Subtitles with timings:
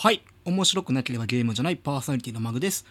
[0.00, 0.22] はい。
[0.44, 2.86] 面白くなければゲームじゃないパーソナリティのマグです。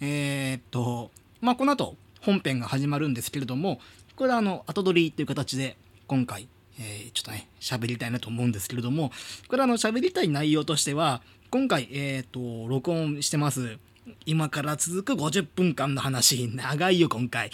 [0.00, 3.78] えー、っとまあこの後本編が始まるんですけれども
[4.16, 5.76] これはあの後撮りという形で
[6.08, 6.48] 今回、
[6.80, 9.12] えー、ちょっとね喋りたいなと思うんですけれども
[9.46, 13.78] これはあの喋りたい内容としては今回えー、っと録音してます
[14.26, 17.52] 今から続く50分間の話長いよ今回。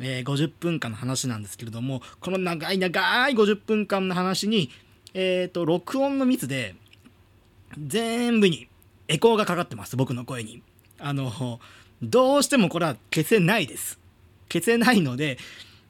[0.00, 4.70] えー、50分間の話なんですけれどもこの長い長い50分間の話に
[5.16, 6.74] えっ、と録音の密で
[7.78, 8.68] 全部に
[9.08, 10.62] エコーがかかってます僕の声に。
[10.98, 11.60] あの
[12.02, 13.98] どうしてもこれは消せないです。
[14.52, 15.38] 消せないので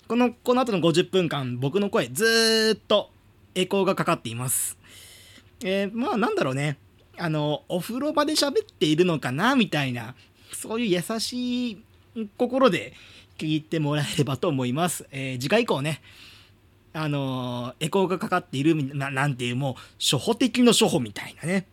[0.08, 3.10] このこの後の50分間僕の声ずっと
[3.54, 4.78] エコーがかかっています。
[5.62, 6.78] えー、まあなんだろうね。
[7.16, 10.16] あのお風呂場で喋っているのかなみたいな
[10.52, 11.84] そういう優しい
[12.36, 12.92] 心で
[13.38, 16.02] 聞いてもらえればと思います、えー、次回以降ね。
[16.92, 21.66] あのエコーがかかっているななんていうもう初歩的の初歩みたいなね。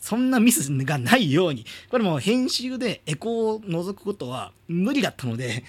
[0.00, 1.64] そんなミスがないように。
[1.90, 5.64] これも編集でエコーを除くことは無理だったので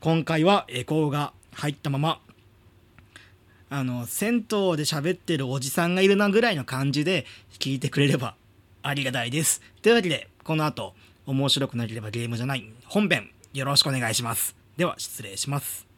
[0.00, 2.20] 今回はエコーが入ったまま
[3.68, 7.24] あの銭湯で喋ってるおじさんがいるなぐらいの感じで
[7.58, 8.34] 聞いてくれれば
[8.82, 9.62] ありがたいです。
[9.82, 10.94] というわけでこの後
[11.26, 14.56] 面白くなければゲームじゃない本編よろしくお願いします。
[14.76, 15.89] では失礼します。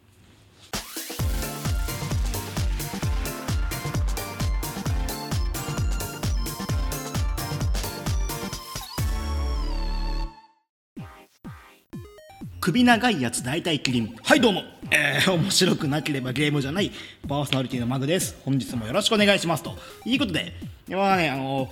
[12.65, 14.61] 首長いやつ大体キリンはいどうも。
[14.89, 16.93] えー、面白くなければゲームじゃない。
[17.27, 18.37] パーソナリティのマグです。
[18.45, 19.75] 本日もよろしくお願いしますと。
[20.05, 20.53] いうことで
[20.87, 21.69] まあねあの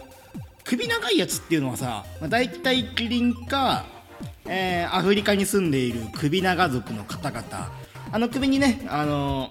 [0.66, 3.86] 首長いやつっていうのはさ、大体キリンか、
[4.45, 7.72] えー、アフリカに住んでいる首長族の方々。
[8.11, 9.50] あの首にねあの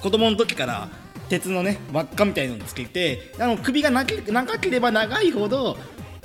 [0.00, 0.88] 子供の時から
[1.28, 4.04] 鉄のね輪っかみたいのをつけてあの首が長
[4.60, 5.76] ければ長いほど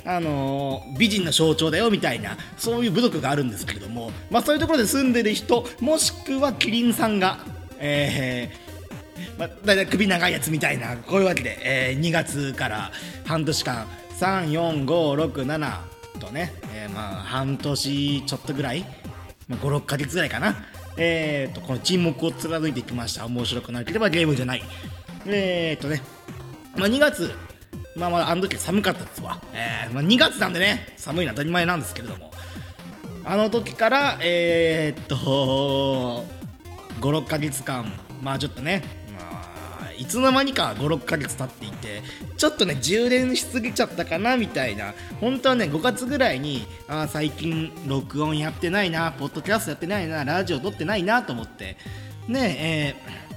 [0.08, 7.40] あのー、美人の象徴だよみたいなそういう部族があるんですけれども、まあ、そういうところで住んでる人もしくはキリンさんが、
[7.78, 12.90] えーまあ、だいたい首長いやつみたいなこういうわけで、えー、2月から
[13.26, 13.86] 半年間
[14.18, 15.78] 34567
[16.18, 18.86] とね、えー、まあ半年ちょっとぐらい、
[19.46, 20.56] まあ、56か月ぐらいかな、
[20.96, 23.26] えーと、この沈黙を貫いてきました。
[23.26, 24.62] 面白くなければゲームじゃない。
[25.26, 26.00] えーとね、
[26.76, 27.30] まあ、2月
[27.98, 32.28] まあまああの時寒かったですわ、えーまあ、2月なんでね寒いのは当たり前なんですけれども。
[33.30, 36.24] あの時からえー、っと
[36.98, 37.92] 56か月間
[38.22, 38.82] まあちょっとね、
[39.12, 42.02] まあ、いつの間にか56か月経っていて
[42.38, 51.76] ちょっとね充電しすぎちゃったかなみたいな本当はね5月ぐらいにあ最近録音やってないなポッドキャストやってないなラジオ撮ってないなと思って
[52.28, 53.27] ねえー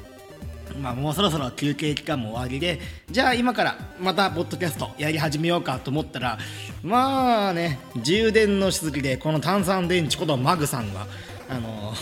[0.79, 6.37] まあ、もうそろそろ休憩期間も終わりでじゃあ今からまたポッドキャストやり始めようかと思ったら
[6.83, 11.07] まあね充電のしすぎでこの炭酸電池ことマグさんが
[11.49, 11.93] あの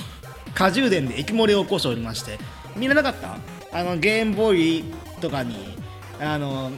[0.53, 2.37] 過充電で液漏れを起こしておりまして
[2.75, 3.37] 見れなかった？
[3.71, 4.83] あのゲームボーイ
[5.21, 5.55] とかに
[6.19, 6.71] あの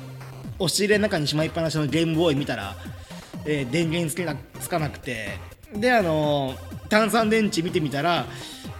[0.59, 2.75] 押し入れの中にしまいっぱなしのゲームボーイ見たら、
[3.45, 5.29] えー、電源つけなつかなくて
[5.75, 6.53] であの
[6.89, 8.25] 炭酸電池見てみたら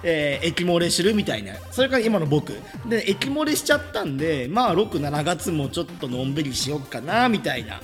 [0.04, 1.54] えー、液漏れするみたいな。
[1.72, 2.54] それから今の僕。
[2.88, 7.82] で液漏れしちゃったんでまあ67月もちょっとのんびりしよっかなみたいな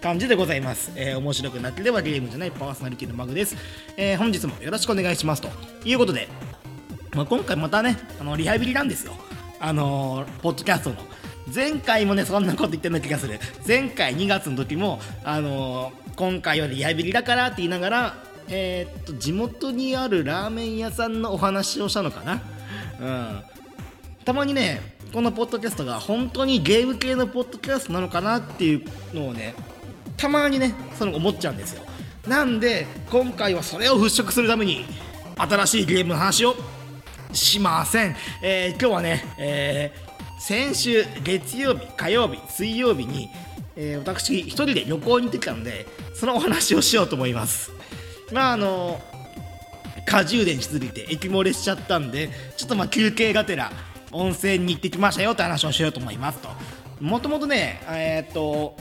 [0.00, 3.56] 感じでございます、えー、面白くなければゲームじゃないパーソナリティのマグです、
[3.96, 5.48] えー、本日もよろしくお願いしますと
[5.84, 6.28] いうことで、
[7.14, 9.14] まあ、今回またねあのリハビリなんですよ。
[9.60, 10.96] あのー、ポッドキャストの。
[11.54, 13.38] 前回もねそんなこと言ってる気がする。
[13.66, 22.42] 前回2月の時もあの今回はリハビリだからって言いながらえー、っと地元にあるラーメン屋さんのお話をしたのかな、
[23.00, 23.42] うん、
[24.24, 24.80] たまにね
[25.12, 29.54] このポッドキャストが本当にゲーム系のポッドキャストなのかなっていうのをね
[30.16, 31.82] たまにねその思っちゃうんですよ。
[32.26, 34.84] なんで今回はそれを払拭するために
[35.36, 36.54] 新しいゲームの話を
[37.32, 43.28] しません、えー、今日はね、えー、先週月曜日火曜日水曜日に、
[43.74, 47.72] えー、私一人で旅行に行ってきたのでそのお話をしようと思います。
[48.32, 49.00] まああの
[50.04, 53.70] 過充電しすぎて液漏れしちゃったんでちょっとまあ休憩がてら
[54.10, 56.48] 温泉に行ってきましたよって話をしようと思いますと。
[57.00, 58.76] もともとねえー、っと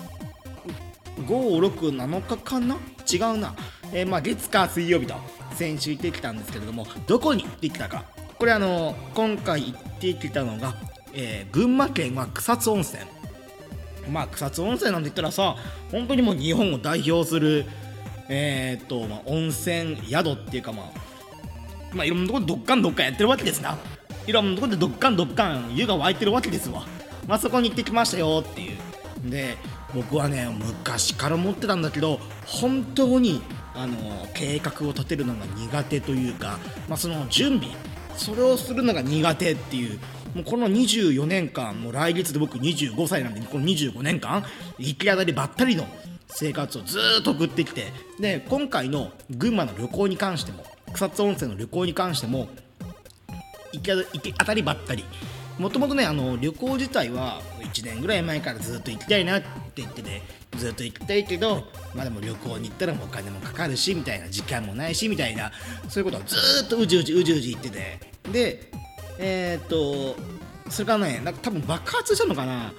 [1.25, 2.77] 567日かな？
[3.11, 3.55] 違うな、
[3.93, 5.15] えー、まあ月火水曜日と
[5.55, 8.05] 先週行ってきたんですけれどもどこに行ってきたか。
[8.37, 10.73] これあの今回行ってきたのが、
[11.13, 13.03] えー、群馬県は草津温泉。
[14.09, 15.55] まあ草津温泉なんて言ったらさ
[15.91, 17.65] 本当にもう日本を代表する
[18.33, 20.85] えー、っと、まあ、温泉宿っていうかまあ、
[21.93, 23.77] まあ、いろんなところでどっかんどっかんやってるわけですな。
[24.25, 26.85] いろんなところでどっかんどっかん湯が沸いてるわけですわ。
[27.27, 29.29] まあそこに行ってきましたよっていう。
[29.29, 29.57] で
[29.93, 33.41] 僕はね昔から思ってたんだけど本当に
[33.75, 33.95] あの
[34.33, 36.57] 計画を立てるのが苦手というか、
[36.87, 37.75] まあ、その準備
[38.15, 39.99] それをするのが苦手っていう。
[40.33, 44.45] もうこの24年間もう来月で僕25歳なんでこの25年間
[44.77, 45.85] 行き当たりばったりの
[46.33, 52.49] 生活をずっと送ってきてで今回の群馬の旅行に関しても草津温泉の旅行に関しても
[53.73, 53.81] 行
[54.19, 55.05] き当たりばったり。
[55.61, 60.23] もともとねあの旅行自体は1年ぐらい前からずっと行きたいなって言ってて
[60.57, 65.51] ずっと行きたいけどまあでも旅行に行ったらもうお金もかかるしみたいな時間もないしみたいな
[65.87, 66.35] そういうことをず
[66.65, 67.99] っとうじうじうじうじ言ってて。
[68.31, 68.71] で
[69.19, 70.15] えー、っと
[70.71, 72.73] それからねなんか多分爆発したのかな。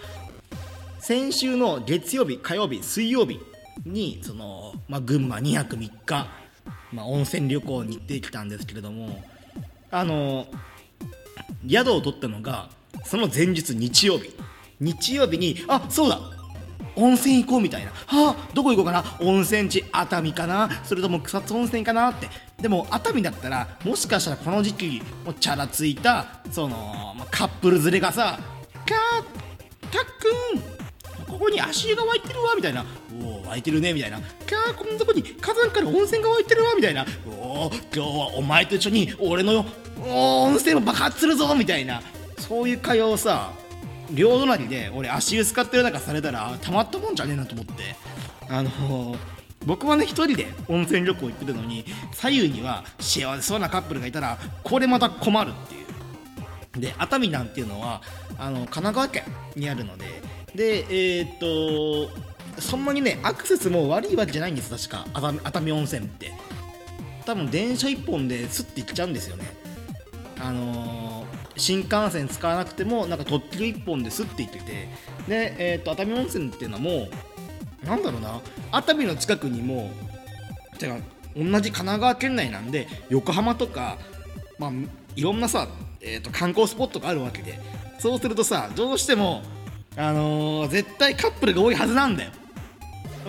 [1.13, 3.39] 先週の月曜日火曜日水曜日
[3.85, 6.27] にその、まあ、群馬2泊3日、
[6.91, 9.23] まあ、温泉旅行に行ってきたんですけれども
[9.91, 10.47] あの
[11.69, 12.71] 宿を取ったのが
[13.05, 14.35] その前日日曜日。
[14.81, 16.19] 日曜日にあそうだ
[16.97, 17.91] 温泉行こうみたいな。
[17.91, 19.05] はあどこ行こうかな。
[19.21, 20.71] 温泉地熱海かな。
[20.83, 22.31] それとも草津温泉かなって。
[22.59, 28.39] でも熱海だったらもしかしたらこの時期もチャラついたその、まあ、カップル連れがさ
[28.89, 28.95] 「か
[29.91, 30.72] たくん
[31.33, 32.85] ここに足湯が湧いてるわ」みたいな
[33.23, 39.65] 「おお湧いてるね」みたいな「かーこんなとこに火山から温泉が湧いてるわ」みたいな「おお今日はお前と一緒に俺の
[40.05, 42.03] 温泉を爆発するぞ」みたいな。
[42.43, 43.53] そういう会話をさ
[44.11, 47.97] 両隣で俺足湯使ってる中されたらたまったもんじゃねえなと思って。
[48.49, 49.19] あのー、
[49.65, 56.81] 僕はね一人で温泉旅行行ってるのに左右には幸せそうなカップルがいたらこれまた困るっていう。
[56.81, 58.03] で熱海なんていうのは
[58.39, 59.25] あの神奈川県
[59.57, 60.23] にあるので
[60.55, 60.85] で
[61.19, 62.11] えー、っと
[62.61, 65.07] そんなにねアクセスも悪いわけじゃないんです確か。
[65.45, 66.33] 熱海温泉って。
[67.25, 69.45] 多分電車1本ですって行っちゃうんですよね。
[70.41, 71.13] あのー
[71.57, 74.89] 新幹線使わなくてもなんか特急1本ですって言ってて。
[75.29, 77.09] で、えーと、熱海温泉っていうのはも
[77.83, 78.41] うなんだろうな。
[78.71, 79.91] 熱海の近くにも
[80.79, 80.97] てか
[81.37, 83.99] 同じ神奈川県内なんで横浜とか、
[84.59, 84.71] まあ、
[85.15, 85.69] いろんなさ、
[86.01, 87.59] えーと、観光スポットがあるわけで。
[87.99, 89.43] そうするとさどうしても、
[89.97, 92.31] あのー、絶対カップルが多いはずなんだよ。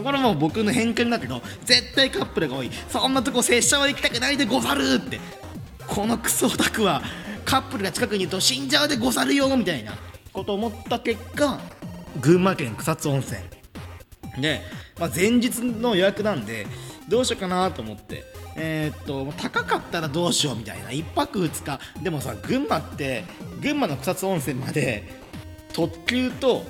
[0.04, 2.72] これもう僕の偏見だけど絶対カップルが多い。
[2.90, 5.20] そんなとこ拙者は行きたくないでござるって。
[5.88, 7.02] このクソオタクは
[7.46, 9.94] カップルが近くにいると死んじゃうでござるよみたいな。
[10.32, 11.60] こと思った結果
[12.20, 13.40] 群馬県草津温泉。
[14.40, 14.62] で、
[15.00, 16.66] まあ、前日の予約なんで
[17.08, 18.24] どうしようかなと思って。
[18.56, 20.90] えー、っと高かったらどうしようみたいな。
[20.90, 22.04] 1泊2日。
[22.04, 23.26] でもさ群馬って
[23.62, 25.23] 群馬の草津温泉まで
[25.74, 26.66] 特急と,、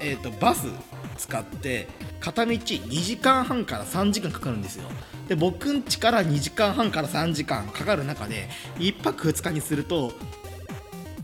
[0.00, 0.68] えー、っとバス
[1.16, 1.88] 使って
[2.20, 4.84] 片道2時間半から3時間かかるんですよ。
[5.28, 10.12] で僕ん家から2時間半から3時間かかる中で1泊2日にすると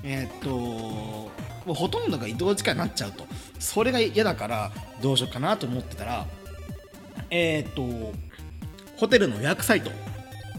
[0.02, 1.30] えー、っとも
[1.68, 3.26] うほとんどが移動時間になっちゃうと。
[3.58, 4.72] それが嫌だから
[5.02, 6.26] どうしようかなと思ってたら
[7.28, 8.12] えー、っと
[8.96, 9.90] ホテルの予約サイト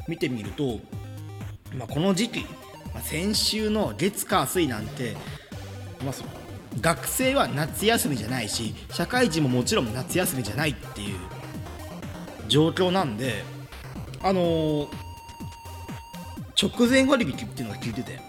[0.08, 0.80] 見てみると、
[1.76, 2.40] まあ、この時期、
[2.94, 5.16] まあ、先週の月火水なんて、
[6.04, 6.14] まあ、
[6.80, 11.18] 学生は夏休みじゃないし社会人ももちろん夏休みじゃないっていう
[12.48, 13.44] 状況なんで
[14.24, 14.88] あのー、
[16.62, 18.20] 直前割引っていうのが聞いてて。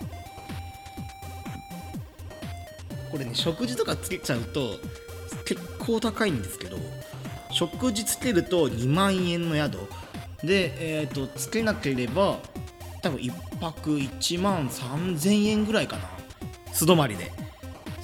[3.12, 4.76] これね食事とかつけちゃうと
[5.44, 6.78] 結構高いんですけど
[7.50, 9.78] 食事つけると2万円の宿。
[10.42, 12.38] で、えーと、つけなければ
[13.02, 16.08] 多分1泊1万3000円ぐらいかな。
[16.72, 17.30] 素泊まりで。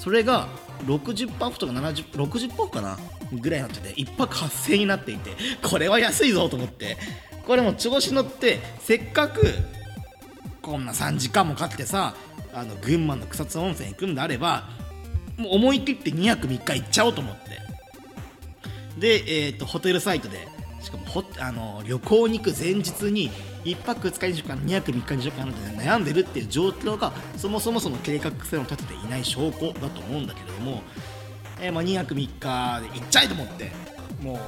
[0.09, 0.47] それが
[0.87, 2.97] 60パーオフとか70 60パーオフかな？
[3.31, 6.97] ぐらいになってて1泊8000円になっていてこれは安いぞと思って。
[7.45, 9.53] これも調子乗ってせっかく
[10.63, 12.15] こんな3時間もかけてさ
[12.53, 14.69] あの群馬の草津温泉行くんであれば
[15.37, 17.59] もう思い切って2泊3日行っちゃおうと思って。
[18.97, 20.47] で、えーと、ホテルサイトで
[20.81, 23.29] しかもほあの旅行に行く前日に
[23.65, 30.81] 1泊2日にしようかな2泊3日にしようかなって悩んでるっていう状況がそもそもその計画性を立てていない証拠だと思うんだけれども
[31.61, 33.71] えー、まあ、2泊3日で行っちゃいと思って
[34.21, 34.39] も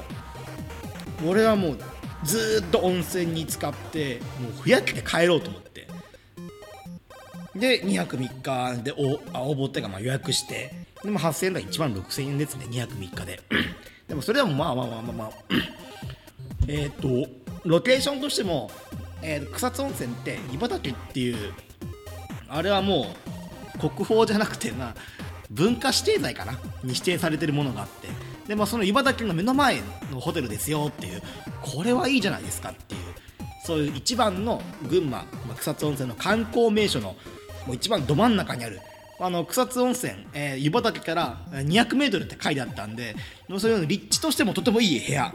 [1.23, 1.77] う俺はもう
[2.23, 5.71] ずっと温泉に使ってもうふやけて帰ろうと思って。
[7.55, 10.73] で2泊3日で応募っていうかまあ予約して
[11.03, 13.39] でも8000円が1万6000円ですね2泊3日で。
[14.07, 15.31] でもそれでもまあまあまあまあまあ
[16.67, 17.27] えっと
[17.65, 18.71] ロケーションとしても、
[19.21, 21.53] えー、草津温泉って茨城っていう
[22.47, 23.07] あれはも
[23.75, 24.93] う国宝じゃなくてな
[25.49, 28.07] 文化指定財かなに指定されてるものがあって
[28.47, 31.21] で、まあ、その茨城の目の前のホテルですよっていう
[31.61, 33.01] これはいいじゃないですかっていう
[33.65, 37.15] そういう一番の群馬、まあ、草津温泉の観光名所の
[37.67, 38.81] もう一番ど真ん中にある
[39.21, 43.15] あの草津温泉、えー、湯畑から200メートルって書いてあったんで
[43.59, 45.31] そういう立地としてもとてもいい部屋、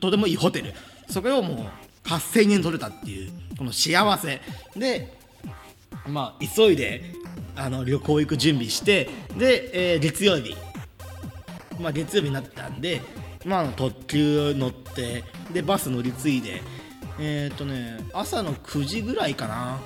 [0.00, 0.74] とてもいいホテル。
[1.08, 1.70] それをも
[2.04, 4.40] う8000円取れたっていうこの幸せ。
[4.76, 5.16] で
[6.08, 7.14] まあ急いで
[7.54, 9.08] あの旅行行く準備して
[9.38, 10.56] で、えー、月曜日。
[11.80, 13.00] まあ月曜日になったんで
[13.46, 16.62] まあ特急乗ってでバス乗り継いで
[17.20, 19.78] えっ、ー、とね朝の9時ぐらいかな。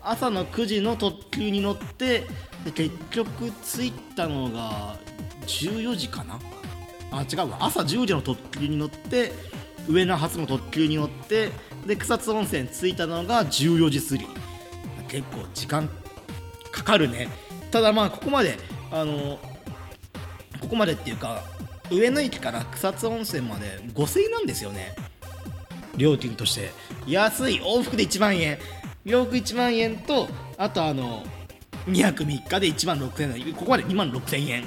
[0.00, 2.24] 朝の9時の特急に乗って
[2.74, 4.96] 結局着いたのが
[5.46, 6.38] 14時かな？
[7.10, 7.58] あ違うわ。
[7.60, 9.32] 朝10時の特急に乗って
[9.88, 11.50] 上野発の特急に乗って
[11.86, 14.26] で草津温泉着いたのが14時過ぎ。
[15.08, 15.88] 結構時間
[16.70, 17.28] かかるね。
[17.70, 18.58] ただまあここまで
[18.90, 19.38] あの
[20.60, 21.42] ここまでっていうか
[21.90, 24.94] 上野駅から草津温泉まで5000円なんですよね。
[25.96, 26.70] 料金として。
[27.06, 27.60] 安い。
[27.60, 28.58] 往復で1万円。
[29.04, 31.24] 洋服1万円とあとあの
[31.88, 34.64] 2泊3日で1万6000円ここまで2万6000円。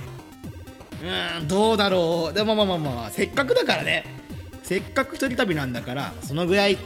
[1.40, 2.34] うんどうだろう。
[2.34, 4.06] でもまあまあまあ、まあ、せっかくだからね。
[4.63, 6.78] せっかく一人旅なんだからそのぐらい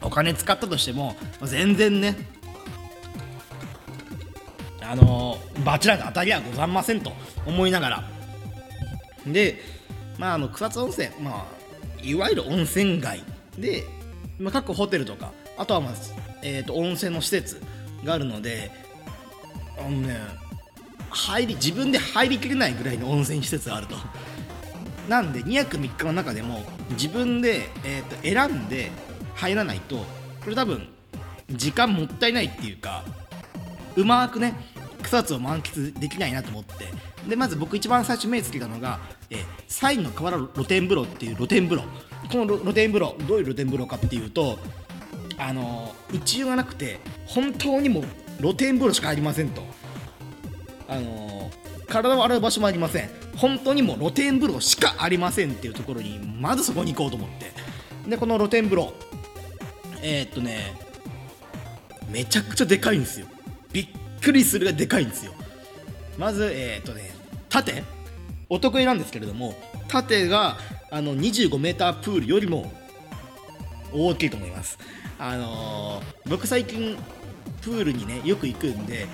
[0.00, 2.16] お金使ったとしても全然ね
[4.80, 7.12] あのバチラで当たりはございませんと
[7.46, 8.04] 思いながら。
[9.26, 9.58] で
[10.18, 11.46] まああの草津温泉まあ
[12.02, 13.22] いわゆる温泉街。
[13.58, 13.84] で、
[14.38, 15.92] まあ、各ホテルとかあとはまあ
[16.42, 17.60] えーと、温泉の施設
[18.04, 18.70] があるので
[19.80, 20.18] あのね
[21.10, 23.96] 入り自分で入りきれないぐらいの温泉施設があると。
[25.08, 28.92] なんで2泊3日の中でも自分で、えーと、選んで
[29.34, 30.04] 入らないとこ
[30.50, 30.86] れ多分
[31.50, 33.04] 時間もったいないっていうか
[33.96, 34.54] うまくね
[35.02, 36.86] 草津を満喫できないなと思って。
[37.28, 41.82] でまず僕一番最初目つけたのが、え、サインの河原露天風呂っていう露天風呂。
[42.30, 44.58] この露天風呂どういう露天風呂かっていうと
[45.36, 48.04] あの内湯がなくて本当にも
[48.40, 49.62] 露天風呂しかありませんと。
[50.88, 51.50] あの
[51.88, 53.10] 体を洗う場所もありません。
[53.36, 57.52] 本当にもう露天風呂しかありませんっていうところにまずそこに行こうと思って。
[58.08, 58.92] でこの露天風呂
[60.02, 60.74] えー、っとね
[62.10, 63.26] めちゃくちゃでかいんですよ。
[63.72, 63.88] びっ
[64.20, 65.32] くりするがでかいんですよ。
[66.18, 67.12] まずえー、っとね
[67.48, 67.84] 縦。
[68.48, 69.54] お得意なんですけれども
[69.86, 70.58] 縦が
[70.90, 72.72] あの 25m プールよりも
[73.92, 74.76] 大きいと思います。
[75.18, 76.96] あのー、僕最近
[77.60, 79.06] プールにねよく行くんで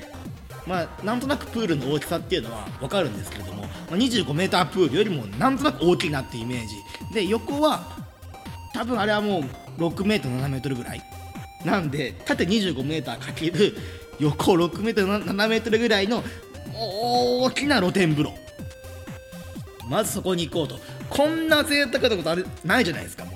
[0.66, 6.76] まあなんとなくプールの大きさっていうのは分かるんですけれども、まあ、25m プールよりもなんとなく大きいなってイメージ。
[7.14, 7.84] で横は
[8.72, 9.40] 多分あれはも
[9.78, 11.02] う 6m7m ぐらい。
[11.64, 13.76] なんで縦 25m かける
[14.18, 16.22] 横 6m7m ぐらいの
[16.74, 18.34] 大きな露天風呂。
[19.88, 20.78] まずそこに行こうと。
[21.08, 23.35] こんな贅沢なことあれないじゃないですかも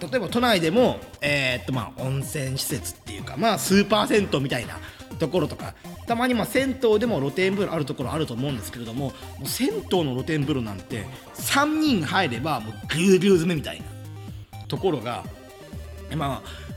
[0.00, 4.78] 例えば都内でも、えー、っとまあ温泉施設っていうかまあスーパー銭湯みたいな
[5.18, 5.74] ところとか
[6.06, 9.12] たまにま銭湯でも露天風呂あるところあると思うんですけれどもも
[9.44, 11.04] う銭湯の露天風呂なんて
[11.34, 13.82] 3人入ればもうぎゅうぎゅう詰めみたい
[14.52, 15.24] なところが
[16.16, 16.70] まあ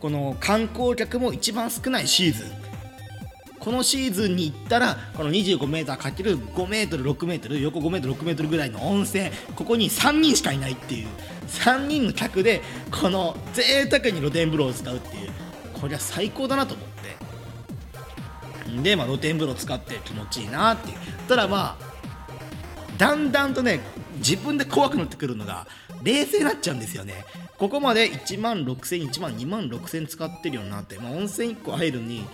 [0.00, 2.66] この観光客も一番少ないシーズン。
[3.66, 11.08] このシーズンに行ったらこの 25m×5m6m 横 5m6m ぐらいの温泉ここに3人しかいないっていう
[11.48, 15.30] 3人の客でこの贅沢に露天風呂を使うっていう
[15.80, 16.96] これは最高だなと思って。
[18.82, 20.96] で、まあ、露天風呂使って気持ちいいなっていう。
[21.28, 21.96] ただまあ
[22.98, 23.80] だんだんとね
[24.16, 25.66] 自分で怖くなってくるのが
[26.02, 27.24] 冷静になっちゃうんですよね。
[27.58, 32.26] ここまで1万6000 1万2万6000使ってるようになって、まあ、温泉1個入るのに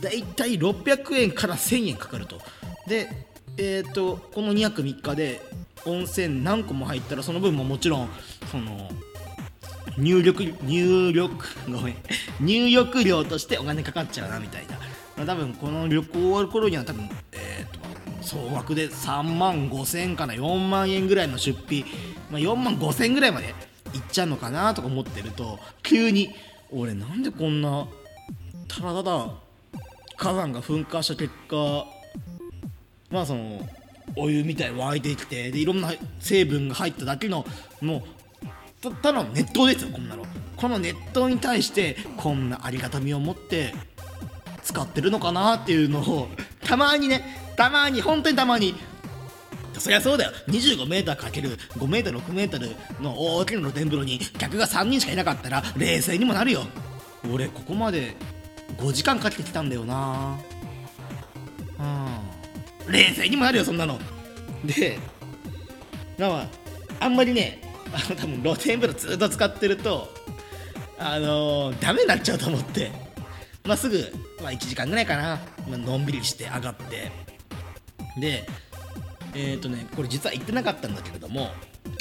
[0.00, 2.40] だいたい600円から1000円かかると。
[2.86, 3.08] で
[3.56, 5.42] えっ、ー、とこの2泊3日で
[5.86, 8.08] 温泉何個も入ったらその分ももちろん
[8.50, 8.90] その
[9.98, 11.96] 入力入力ごめん
[12.40, 14.78] 入浴料としてお金かかっちゃうなみたいな、
[15.16, 21.84] まあ、多分この旅行終わる頃には多分えっ、ー、と総額で3万5000から4万円ぐらいの出費、
[22.30, 23.54] まあ、4万5000ぐらいまで
[23.94, 26.34] いっちゃうのかなとか思ってると急に
[26.70, 27.86] 俺なんでこんな
[28.66, 29.30] ただただ
[30.16, 31.86] 火山が噴火した結果
[33.10, 33.60] まあその
[34.16, 37.44] お湯みたいに湧いてきてでいろんな成分が入っただけの
[37.80, 38.02] もう
[39.00, 40.24] ただの熱湯ですよこんなの。
[40.56, 43.74] この熱湯に対してこんなありがたみを持って
[44.62, 46.28] 使ってるのかなっていうのを
[46.64, 47.24] たまにね
[47.56, 48.74] たまに本当にたまに
[49.78, 50.32] そりゃそうだよ。
[50.48, 56.62] 25m×5m6m の大きな露天風呂に客が3人しかいなかったら冷静にもなるよ。
[57.32, 58.14] 俺ここまで
[58.78, 60.38] 5時間かけてきたんだよな。
[61.78, 62.33] うん。
[62.88, 63.98] 冷静にもなるよそんなの。
[64.64, 64.98] で
[66.18, 66.48] まあ
[67.00, 67.60] あんまりね
[67.92, 70.12] あの 多分露天風呂ずっと使ってると
[70.98, 73.04] あのー、ダメになっちゃうと思って。
[73.66, 73.98] まあすぐ、
[74.42, 75.40] まあ、1時間ぐらいかな。
[75.66, 77.10] まあのんびりして上がって。
[78.18, 78.46] で
[79.34, 81.50] えっ、とねこれ実は行ってなかったんだけれども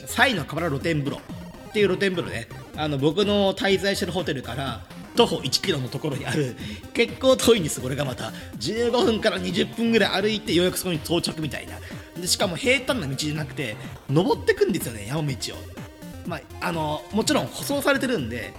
[0.06, 1.22] サイの河原露天風呂
[1.70, 2.48] っていう露天風呂ね。
[2.76, 6.56] あの僕の滞在してるホテルから徒歩1キロのところにある
[6.94, 8.32] 結構遠いんですこれがまた。
[8.60, 11.74] 15分から20分ぐらい歩いてようやくそこに到着みたいな。
[12.20, 13.76] でしかも平坦な道じゃなくて
[14.10, 15.84] 登ってくんですよね山道を。
[16.28, 18.54] まああのもちろん舗装されてるんで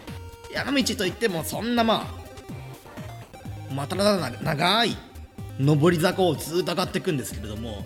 [0.52, 2.06] 山道といってもそんなま
[3.70, 4.96] あまただ長い
[5.58, 7.84] 上り坂をずっと上がっていくんですけれども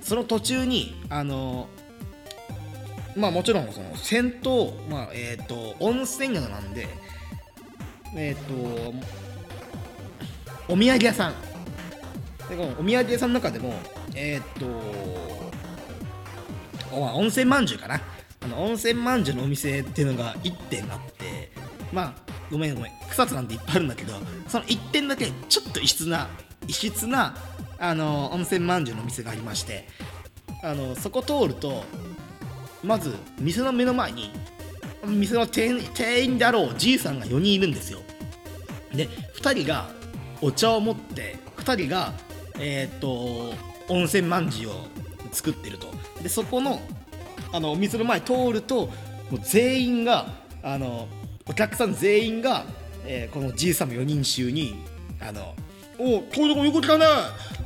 [0.00, 1.68] その途中にあの
[3.16, 6.88] まあもちろんその先頭、まあえー、と温泉宿なんで
[8.14, 8.54] えっ、と
[10.68, 11.34] お土産屋さん。
[12.48, 13.74] でこのお土産屋さんの中でも
[14.14, 14.66] えっ、と
[16.92, 18.00] お温泉まんじゅうかな。
[18.40, 21.50] あの温泉まんじゅうのお店っていうのが1店あって
[21.92, 22.14] まあ
[22.50, 22.92] ごめんごめん。
[23.10, 24.12] 草津なんていっぱいあるんだけど
[24.46, 26.28] その1店だけちょっと異質な
[26.68, 27.34] 異質な
[27.78, 29.88] あの温泉まんじゅうのお店がありまして
[30.62, 31.84] あのそこ通ると
[32.82, 34.30] まず店の目の前に
[35.06, 38.00] 店の店員であろうじいさんが4人いるんですよ。
[38.94, 39.88] で2人が
[40.40, 42.12] お茶を持って2人が
[42.58, 43.52] えっ、と
[43.88, 44.74] 温泉まんじゅうを
[45.32, 45.88] 作ってると。
[46.22, 46.80] でそこの
[47.52, 48.86] あのお店の前通ると
[49.30, 50.26] もう全員が
[50.62, 51.08] あの
[51.48, 52.64] お客さん全員が、
[53.04, 54.82] えーこのじいさんの4人衆に
[55.20, 55.54] あの
[55.98, 57.06] おこういうとこよく来たね。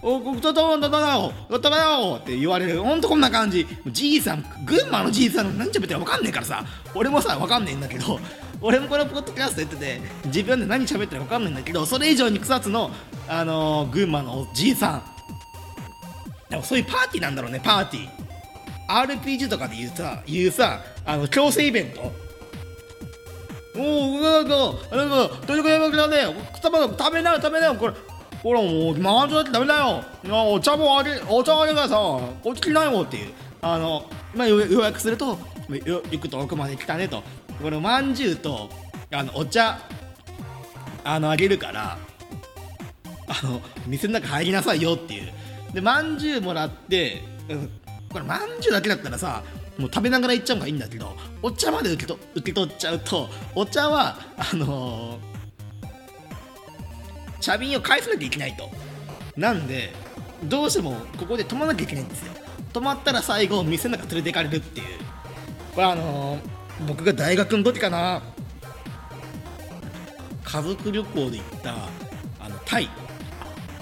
[0.02, 0.54] おここた。
[0.54, 1.32] ただだよ。
[1.50, 2.16] だったよ。
[2.20, 2.82] って言われる。
[2.82, 3.66] ほんとこんな感じ。
[3.86, 6.64] じいさん群馬のじいさんの何喋ってるか分かんねえからさ。
[6.94, 8.18] 俺もさ分かんねえんだけど。
[8.62, 12.90] 俺もこのポッドキャストやってて自分で何喋ってるか分かんないんだけどそれ以上に草津の、
[13.26, 15.02] あのー群馬のじいさん。
[16.50, 18.08] でもそういうパーティーなんだろうねパーティー。
[18.88, 22.12] RPG とかで言うさ言うさあの強制イベント。
[23.76, 27.94] おお、なんか、なんか、どれくらいのだね、食べ食べなよ、食べなよ、これ。
[28.42, 30.04] ほらもう、まんじゅうだって食べなよ。
[30.52, 33.32] お茶もあげ、お茶あげからさ、こっち来なよっていう。
[33.60, 35.38] あの、まあ、予約すると、
[35.84, 37.22] よ行くと奥まで来たねと。
[37.62, 38.70] これ、まんじゅうと、
[39.12, 39.80] あの、お茶、
[41.04, 41.98] あの、あげるから、
[43.28, 45.32] あの、店の中入りなさいよっていう。
[45.74, 47.70] で、まんじゅうもらって、うん
[48.10, 49.42] これ、まんじゅうだけだったらさ、
[49.78, 55.29] もう食べながら行っちゃうのがいいんだけど、お茶まで受けと受け取っちゃうと、お茶は、あのー
[57.40, 58.70] 茶瓶を返さなきゃいけないと。
[59.36, 59.92] なんで、
[60.44, 62.32] どうしてもここで止まらなきゃいけないんですよ。
[62.72, 64.86] 止まったら最後、店の中連れて行かれるっていう。
[65.74, 68.22] これあのー僕が大学の時かな、
[70.42, 71.74] 家族旅行で行った
[72.40, 72.88] あのタイ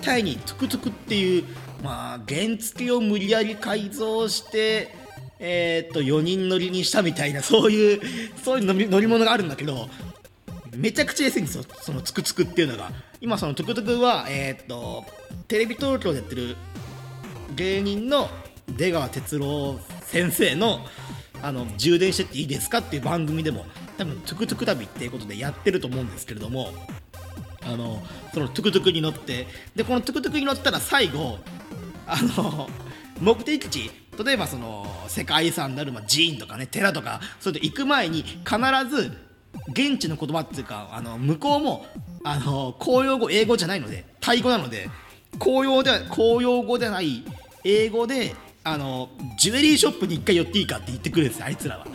[0.03, 1.45] タイにトゥクトゥクっていう、
[1.83, 4.95] まあ、原付を無理やり改造して、
[5.39, 8.01] えーっと4人乗りにしたみたいなそういう
[8.43, 9.89] そういう乗り乗り物があるんだけど
[10.77, 15.05] めちゃくちゃ安いんですよそのトゥクトゥクっていうのが今そのトゥクトゥクは、えーっと
[15.49, 16.57] テレビ東京でやってる
[17.57, 18.29] 芸人の
[18.69, 20.81] 出川哲朗先生の
[21.43, 23.65] あの充電してっていいですかっていう番組でも
[23.97, 26.71] 多分トゥクトゥク旅っていうことでやってると思うんですけれども
[27.63, 28.03] あの
[28.35, 31.39] そのトゥクトゥクに乗ってでこのトゥクトゥクに乗ったら最後
[32.07, 32.69] あの
[33.21, 33.91] 目的地
[34.25, 38.37] 例えばその世界遺産になる、まあ、寺院とかね寺とかそれで行く前に必
[38.91, 39.13] ず
[39.69, 41.87] 現地の言葉っていうかあの向こうも
[42.25, 44.89] あの公用語英語じゃないのでタイ語なので
[45.39, 47.25] 公用では公用語ではない
[47.65, 51.87] 英語であのジュエリーショップに一回寄っていいかって言ってくるんですよあいつらは。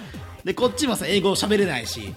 [0.44, 2.14] でこっちもさ英語喋れないし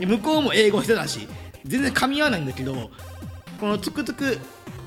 [0.00, 1.26] 向こうも英語下手だし
[1.64, 2.90] 全然噛み合わないんだけど
[3.60, 4.38] このトゥクトゥク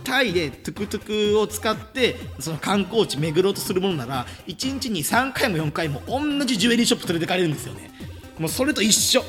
[0.04, 7.90] タイでトゥクトゥクを使ってその観光地巡ろうとするものなら1日に3回も4回も同じジュエリーショップ連れてかれるんですよね。
[8.38, 9.24] もうそれと一緒。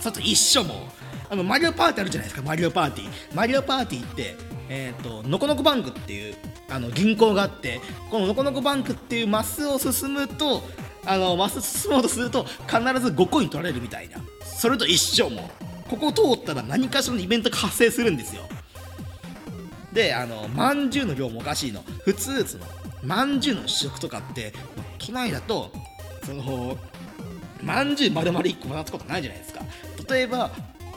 [0.00, 0.88] それと一緒も
[1.28, 3.08] あのマリオパーティーあるじゃないですかマリオパーティー。
[3.34, 4.36] マリオパーティーって
[4.68, 6.34] えっ、とノコノコバンクっていう
[6.68, 10.62] あの銀行があってこのノコノコバンクっていうマスを進むと
[11.04, 14.18] あのマス進もうとすると必ず5コイン取られるみたいな。
[14.44, 15.50] それと一緒も。
[15.88, 18.42] ここ通ったら何かしらのイベントが発生するんですよ。
[19.92, 21.82] であのまんじゅうの量もおかしいの。
[22.04, 22.64] 普通その
[23.02, 24.52] まんじゅうの試食とかって
[24.98, 25.72] 都内だと
[26.24, 26.76] その
[27.62, 29.60] まんじゅう丸々1個もらったことないじゃないですか。
[30.08, 30.50] 例えば、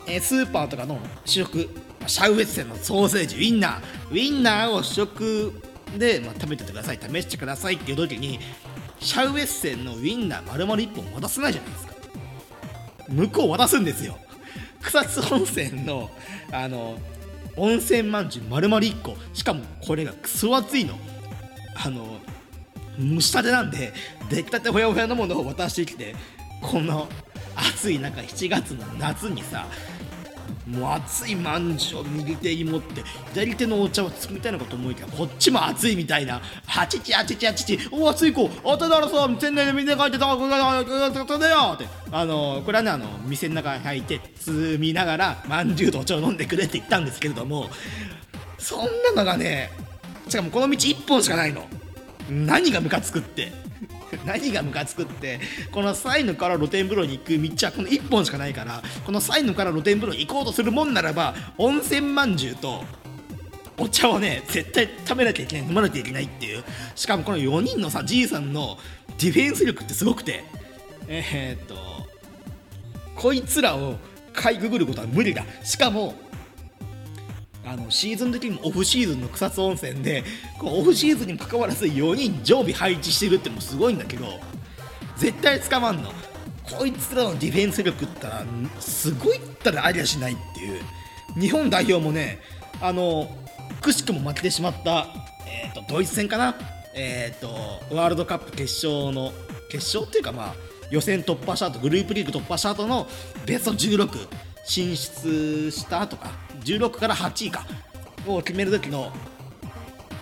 [0.08, 1.70] えースーパーとかの試食
[2.08, 4.14] シャウエッセンのソーセージウインナー。
[4.14, 5.62] ウインナーを試食
[5.98, 7.00] で、まあ、食べててください。
[7.02, 8.40] 試してくださいっていう時に
[9.00, 11.94] シャウエッセンのウインナー丸々1本渡せないじゃないですか。
[13.10, 14.18] 向こう渡すんですよ。
[14.82, 16.10] 草津温泉の
[16.52, 16.98] あの
[17.56, 19.16] 温泉まんじゅう丸々1個。
[19.34, 20.98] しかもこれがクソ熱いの。
[21.76, 22.20] あの
[23.00, 23.94] 蒸したてなんで
[24.30, 26.16] 出来たてほやほやのものを渡してきて
[26.64, 27.08] この
[27.56, 29.68] 暑い中7月の夏にさ
[30.66, 47.70] もう熱いまんじゅうを右手に持って左手のお茶をつくみたいなこと思いきやこっちも熱いみたいな「あちちあちちあちちお熱い子あただらさ店内でみんな書いてたこれだよ」ってあのこれはねあの店の中に入って積みながらまんじゅうとお茶を飲んでくれって言ったんですけれども
[48.58, 49.70] そんなのがね
[50.30, 51.68] しかもこの道1本しかないの。
[52.30, 53.52] 何がムカつくって。
[54.26, 55.40] 何がムカつくって
[55.72, 62.84] このサイヌから露天風呂に行く道はこの1本しかないからこのサイヌから露天風呂に行こうとするもんならば温泉まんじゅうと
[63.78, 66.64] お茶をね絶対食べなきゃいけない飲まなきゃいけないっていう。
[66.96, 68.78] しかもこの4人のさじいさんの
[69.18, 70.44] ディフェンス力ってすごくて
[71.08, 71.76] えー、っと
[73.16, 73.98] こいつらを
[74.34, 75.46] かいくぐることは無理だ。
[75.64, 76.14] しかも
[77.66, 80.24] あのシーズン的にもオフシーズンの草津温泉で
[80.60, 84.26] こうオフシーズンにもかかわらず4人常備配置してるってもすごいんだけど
[85.18, 86.12] 絶対捕まんの。
[86.78, 88.46] こいつらのディフェンス力ったら
[88.80, 90.82] すごいったらありゃしないっていう。
[91.40, 92.40] 日本代表もね
[92.82, 93.28] あの
[93.82, 95.08] くしくも負けてしまった、
[95.48, 96.56] えーと、ドイツ戦かな、
[96.96, 99.34] えーと、ワールドカップ決勝の
[99.70, 100.56] 決勝っていうかまあ
[100.90, 103.08] 予選突破した後グループリーグ突破した後の
[103.46, 104.28] ベスト16
[104.66, 106.32] 進出した後か
[106.64, 107.66] 16から8位か。
[108.26, 109.12] を決める時の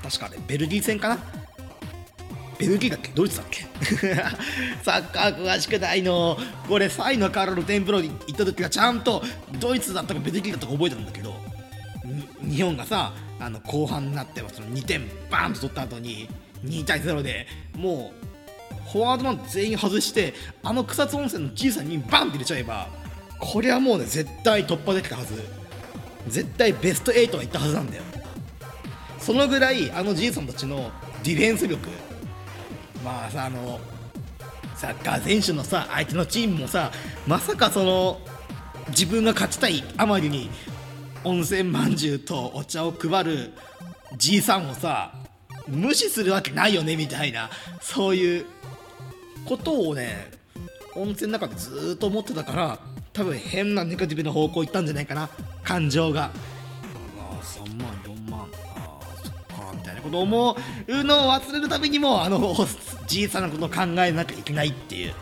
[0.01, 1.17] 確かあれベルギー戦かな？
[2.57, 3.09] ベルギーだっけ？
[3.13, 3.65] ドイツだっけ？
[4.83, 6.37] サッカー詳しくないの。
[6.67, 9.23] これサイのカールテンプロに行った時はちゃんと
[9.59, 11.35] ドイツだったかベルギーだったか覚えてるんだけど
[12.43, 16.27] 日本がさあの後半になってその2点バーンと取った後に
[16.65, 18.11] 2対0でも
[18.85, 22.87] うフォワードマン全員外してあの草津温泉のじいさんにバンって入れちゃえば
[23.39, 25.60] これはもうね絶対突破できたはず。
[26.27, 28.03] 絶対ベスト8はいったはずなんだよ。
[29.19, 30.91] そのぐらいあのじいさんたちの
[31.23, 31.89] ディフェンス力。
[33.03, 33.79] まあさあの
[34.75, 36.91] サッカー選手のさ相手のチームもさ
[37.27, 38.19] まさかその
[38.89, 40.49] 自分が勝ちたいあまりに
[41.23, 43.51] 温泉まんじゅうとお茶を配る
[44.17, 45.13] じいさんをさ
[45.67, 48.45] 無視するわけないよねみたいなそういう
[49.45, 50.31] ことをね
[50.95, 52.79] 温泉の中でずっと思ってたから
[53.13, 55.29] 多分変なネガティブな方向行ったんじゃないかな。
[55.63, 56.25] 感情が。
[56.25, 56.31] あ
[57.19, 58.41] あ3万4万
[58.75, 59.73] ああそっか。
[59.73, 60.55] みたいなことを思
[60.87, 61.03] う。
[61.03, 62.55] のを忘れるためにもあの
[63.07, 65.13] じいさんのことを考えなきゃいけないっていう。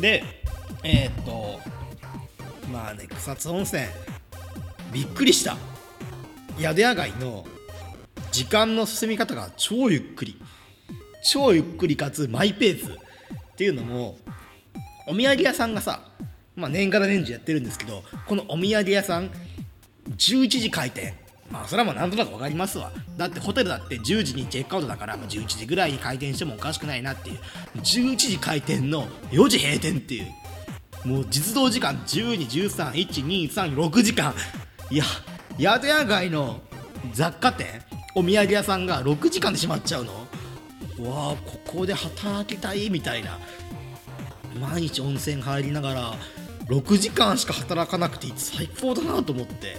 [0.00, 0.24] で
[0.82, 1.60] えー、っと
[2.70, 3.82] まあね草津温泉。
[4.92, 5.56] びっくりした。
[6.58, 7.44] 宿屋街の
[8.30, 10.40] 時間の進み方が超ゆっくり。
[11.24, 14.18] 超ゆっくりかつマイペースっていうのも
[15.06, 16.00] お土産屋さんがさ
[16.56, 19.30] まあ、年がら年中やってるんですけどこのお土産屋さん
[20.16, 21.14] 11時開店。
[21.50, 22.90] まあそれはもうなんとなく分かりますわ。
[23.18, 27.38] だってホテルだって10時にチェックアウトだから、まあ、11時ぐらいに開店してもおかしくないなっていう。
[27.76, 30.32] 11時開店の4時閉店っていう。
[31.06, 34.34] もう実動時間12131236時間。
[34.90, 35.04] いや
[35.58, 36.60] 宿屋街の
[37.12, 37.82] 雑貨店
[38.14, 40.14] お土産屋さんが6時間で閉まっちゃうの？
[41.10, 43.38] わあここで働きたいみたいな。
[44.60, 46.14] 毎日温泉入りながら
[46.66, 49.76] 6時間しか働かなくて最高だなと思って。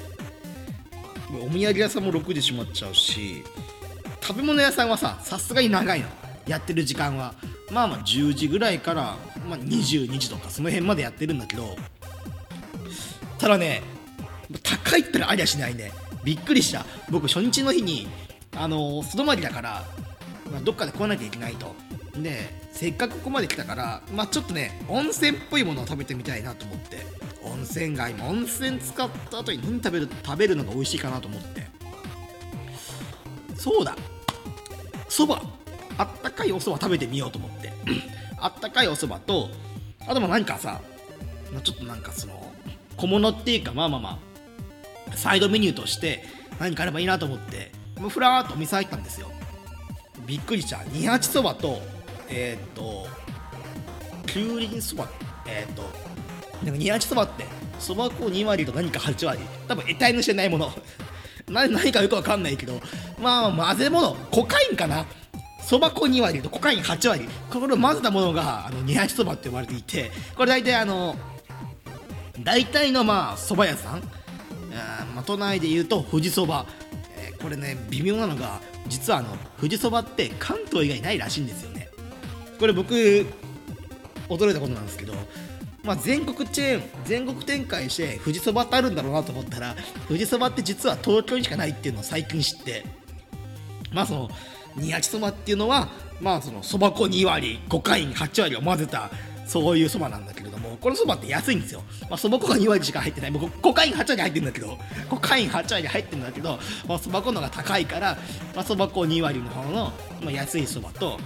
[1.33, 3.43] お土産屋さんも6時閉まっちゃうし
[4.21, 6.07] 食べ物屋さんはささすがに長いの。
[6.47, 7.33] やってる時間は。
[7.71, 9.17] まあまあ10時ぐらいから、
[9.49, 11.75] まあ、22時とかその辺までやってるんだけど。
[13.37, 13.81] ただね
[14.63, 15.91] 高いったらありゃしないね。
[16.23, 16.85] びっくりした。
[17.09, 18.07] 僕初日の日に
[18.55, 19.83] あの素泊まりだから、
[20.51, 21.75] まあ、どっかで食わなきゃいけないと。
[22.23, 27.25] でせっかくここまで来たからまあちょっとね温泉っぽいものを食べてみたいなと思って。
[27.45, 31.67] 温泉街も温泉使った後に何食べる食べるのが美味しいかなと思って。
[33.55, 33.95] そうだ。
[35.07, 35.41] そば。
[35.97, 37.71] あったかいおそば食べてみようと思って。
[38.37, 39.49] あったかいおそばと
[40.07, 40.81] あとも何かさ
[41.63, 42.53] ちょっとなんかその
[42.97, 44.19] 小物っていうかまあまあま
[45.09, 46.23] あサイドメニューとして
[46.59, 47.71] 何かあればいいなと思って。
[48.09, 49.31] ふらーっとお店入ったんですよ。
[50.25, 50.83] びっくりした。
[50.91, 51.79] 二八そばと
[52.29, 53.07] えっ、ー、と
[54.27, 55.07] きゅうりそば
[55.47, 55.83] えっ、と
[56.63, 57.45] なんか二八そばって
[57.79, 59.39] そば粉2割と何か8割。
[59.67, 60.71] 多分得体の知れないもの。
[61.47, 62.81] 何かよくわかんないけど
[63.21, 64.15] まあ混ぜ物。
[64.31, 65.05] コカインかな。
[65.63, 67.27] そば粉2割とコカイン8割。
[67.49, 71.15] これを混ぜたものがあの二八そばって呼ばれていてこれ大体あの
[72.39, 74.03] 大体のまあそば屋さん。
[74.77, 76.65] あ、まあ、都内でいうと富士そば、
[77.17, 81.71] えー、これね微妙なのが実はあの富士そばって関東以外ないらしいんですよ
[82.59, 82.93] これ僕
[84.29, 85.13] 驚いたことなんですけど、
[85.83, 89.75] まあ、全国チェーン全国展開して富士そばってあるんだろうなと思ったら
[90.07, 92.85] 富士そばって実は東京にしかないっていうのを最近知って
[93.93, 94.29] まあその
[94.75, 95.89] 二八そばっていうのは
[96.19, 99.09] まあそのそば粉2割コカイン8割を混ぜた
[99.45, 101.83] そういうそばなんだけれどもこのそばって安いんですよ。
[102.09, 103.31] まあそば粉が2割しか入ってない。
[103.31, 108.17] 僕コカイン8割入ってるんだけどコカイン8割入ってるんだけどまあそば粉のが高いから
[108.55, 111.19] まあそば粉2割の方の、まあ、安いそばと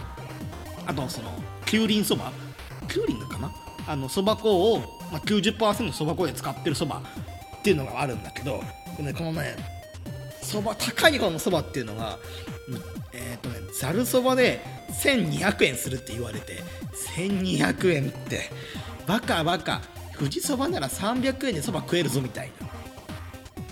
[0.89, 1.32] あとその
[1.65, 2.32] 九輪そば？
[2.88, 3.52] 九輪かな？
[3.88, 4.80] あのそば粉を、
[5.12, 7.02] まあ、90%そば粉で使ってるそば
[7.60, 8.62] っていうのがあるんだけど
[8.97, 9.56] このね
[10.41, 12.17] そば高い方のそばっていうのが
[13.13, 16.63] えっ、ー、とねざるそばで1200円するって言われて
[17.15, 18.49] 1200円って。
[19.08, 19.82] バカバカ。
[20.17, 22.67] 富士そばなら300円でそば食えるぞみたいな。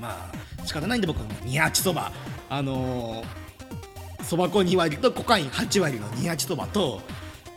[0.01, 2.11] まあ仕方ないんで僕は二八そば。
[2.49, 3.23] あの
[4.27, 7.01] そば粉2割とコカイン8割の二八そばと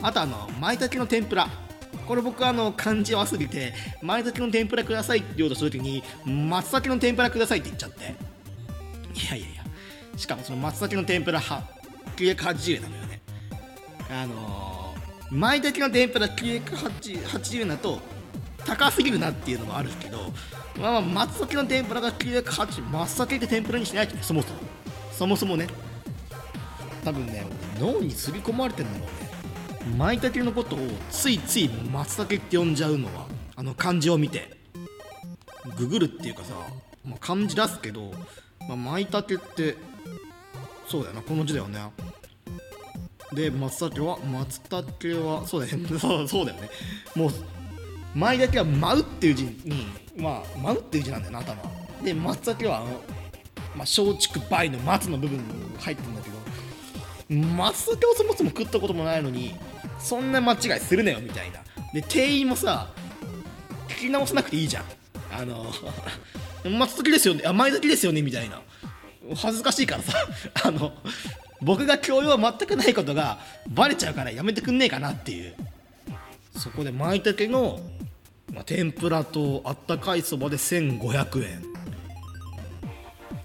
[0.01, 1.49] あとあの舞茸の天ぷら。
[2.07, 8.03] これ僕あの漢字忘れて舞茸の天ぷらくださいって言おうとするときに松茸の天ぷらくださいって言っちゃって。
[8.03, 9.65] いやいやいや。
[10.17, 11.65] しかもその松茸の天ぷらは
[12.17, 13.21] 980円なのよね。
[14.09, 17.99] あのー、舞茸の天ぷら980円だと
[18.65, 20.19] 高すぎるなっていうのもあるけど、
[20.79, 24.61] まあ、松茸の天ぷらが980円松茸って天ぷらにしないとねそもそも。
[25.13, 25.69] そもそもね。
[27.05, 27.45] 多分ね
[27.79, 29.97] 脳に刷り込まれてるんだろうね。
[29.97, 30.79] 舞茸のことを
[31.11, 34.61] ついつい松茸って呼んじゃうのはあの漢字を見て。
[35.77, 36.55] ググるっていうかさ、
[37.05, 38.11] まあ、漢字出すけど、
[38.69, 39.77] まあ、舞茸って
[40.89, 41.79] そうだよなこの字だよね。
[43.33, 45.89] で松茸は松茸はそうだよね。
[46.27, 46.71] そうだよね。
[47.15, 47.31] もう
[48.15, 49.87] 前だけは舞うっていう字に
[50.17, 51.63] まあ舞うっていう字なんだよな頭。
[52.03, 52.99] で松茸はあの、まあ、
[53.79, 55.39] 松竹梅の松の部分
[55.79, 56.40] 入ってるんだけど
[57.31, 59.55] 松茸をそもそも食ったこともないのに
[60.01, 61.61] そんな間違いするなよみたいな。
[61.95, 62.89] で店員もさ
[63.89, 64.85] 聞き直さなくていいじゃん。
[65.33, 65.73] あの
[66.65, 68.61] 松茸ですよねあ前だけですよねみたいな。
[69.37, 70.13] 恥ずかしいからさ。
[70.65, 70.93] あの
[71.63, 73.39] 僕が教養は全くないことが
[73.69, 75.55] バレちゃうからやめてくんねえかなっていう。
[76.57, 77.81] そこで舞茸の、
[78.53, 81.63] まあ、天ぷらとあったかいそばで1500円。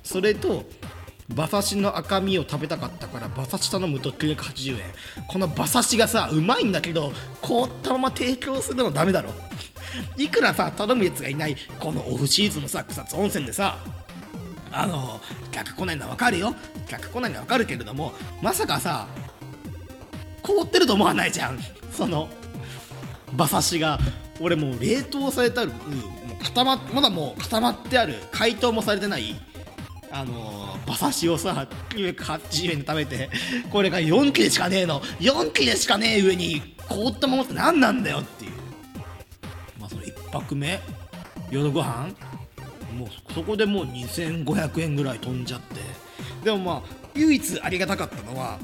[0.02, 0.66] それと
[1.30, 4.86] 馬刺しの赤身を食べたかったから馬刺し頼むと980円。
[5.28, 7.12] この馬刺しがさうまいんだけど
[7.42, 9.32] 凍ったまま提供するのダメだろ。
[10.18, 13.78] いくらさ頼むやつがいないこのオフシーズンのさ草津温泉でさ
[14.72, 16.56] あの客来ないのは分かるよ。
[16.88, 19.08] 客来ないのは分かるけれどもまさかさ
[20.44, 21.60] 凍ってると思わないじゃん。
[21.92, 22.30] その
[23.34, 24.00] 馬刺しが。
[24.42, 25.76] 俺もう冷凍されたる、も
[26.42, 28.16] う固ままだもう固まってある。
[28.34, 29.34] 解凍もされてない。
[30.12, 33.30] あの馬刺しをさ980円で食べて
[33.70, 35.02] これが4切れしかねえの。
[35.20, 38.52] 4切れしかねえ上に凍ったままって何なんだよっていう。
[39.80, 40.80] まあその1泊目
[41.52, 42.10] 夜ご飯。
[42.98, 45.82] もうそこでもう2500円ぐらい飛んじゃって。
[46.44, 46.82] でもまあ
[47.16, 48.60] 唯一ありがたかったのは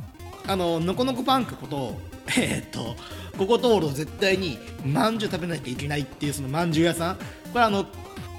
[0.48, 2.00] あののこのこパンクこと
[2.38, 2.96] えー、っと
[3.38, 7.16] ここ通ると絶対にまんじゅう食べなきゃいけないっていうそのまんじゅう屋さん。
[7.16, 7.24] こ
[7.56, 7.86] れあの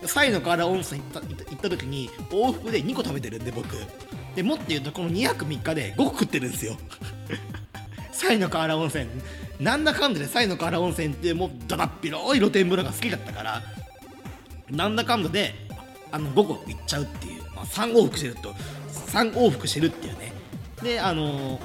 [0.07, 3.77] サイの河原温泉行った行った時に往復で2個食べてるんで僕。
[4.35, 6.77] でもって言うとこの2泊3日で5個食ってるんですよ。
[8.13, 9.07] サイの河原温泉
[9.61, 13.63] なんだかんだでサイの河原温泉ってもうだだっ広い露天風呂が好きだったから
[14.71, 15.55] なんだかんだで
[16.11, 18.55] あの5個いっちゃうっていう、まあ、3往復してると
[19.11, 20.33] 3往復してるっていうね。
[20.83, 21.61] であの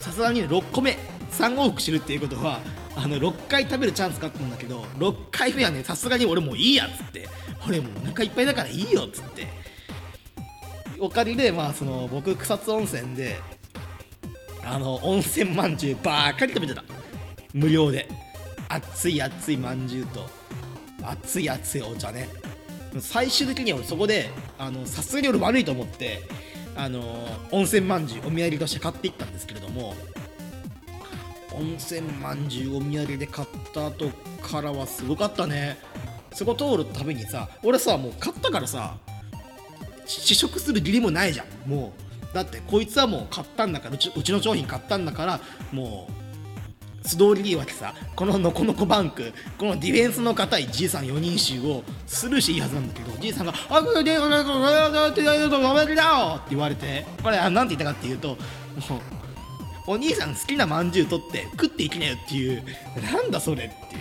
[0.00, 0.98] さすがに6個目
[1.30, 2.60] 3往復してるっていうことは
[2.94, 7.28] あの6回食べるチャンスがあったんだけど6回目はねさすがに俺もういいやっつって。
[7.66, 9.46] 俺もうお腹いっぱいだからいいよっつって。
[10.98, 13.40] おかげでまあその僕草津温泉で
[14.64, 16.84] あの温泉まんじゅうばっかり食べてた。
[17.54, 18.08] 無料で。
[18.68, 20.26] 熱い熱いまんじゅうと
[21.02, 22.28] 熱い熱いお茶ね。
[23.00, 24.30] 最終的には俺そこで
[24.86, 26.22] さすがに俺悪いと思って
[26.76, 29.94] あの温泉まんじゅうお土産として買っていったんですけれども
[31.54, 34.10] 温泉まんじゅうお土産で買った後
[34.42, 35.78] からはすごかったね。
[36.34, 38.96] そこ通るたびにさ俺さもう買ったからさ
[40.06, 41.70] 試食する義理もないじゃん。
[41.70, 41.92] も
[42.32, 46.08] うだってこいつはもう買ったんだからうちうちの商品買ったんだからも
[47.04, 47.94] う素通りでいいわけさ。
[48.16, 55.22] こののこのこバンクこのディフェンスの硬いじいさん4人衆をスルーしいいはずなんだけどじいさんが「あこれでこれこれって
[56.50, 58.36] 言われてこれ何て言ったかっていうとも
[58.96, 59.00] う
[59.86, 62.62] お兄さん好きなまんじゅう取って食っていきなよっていう。
[63.12, 63.98] なんだそれってい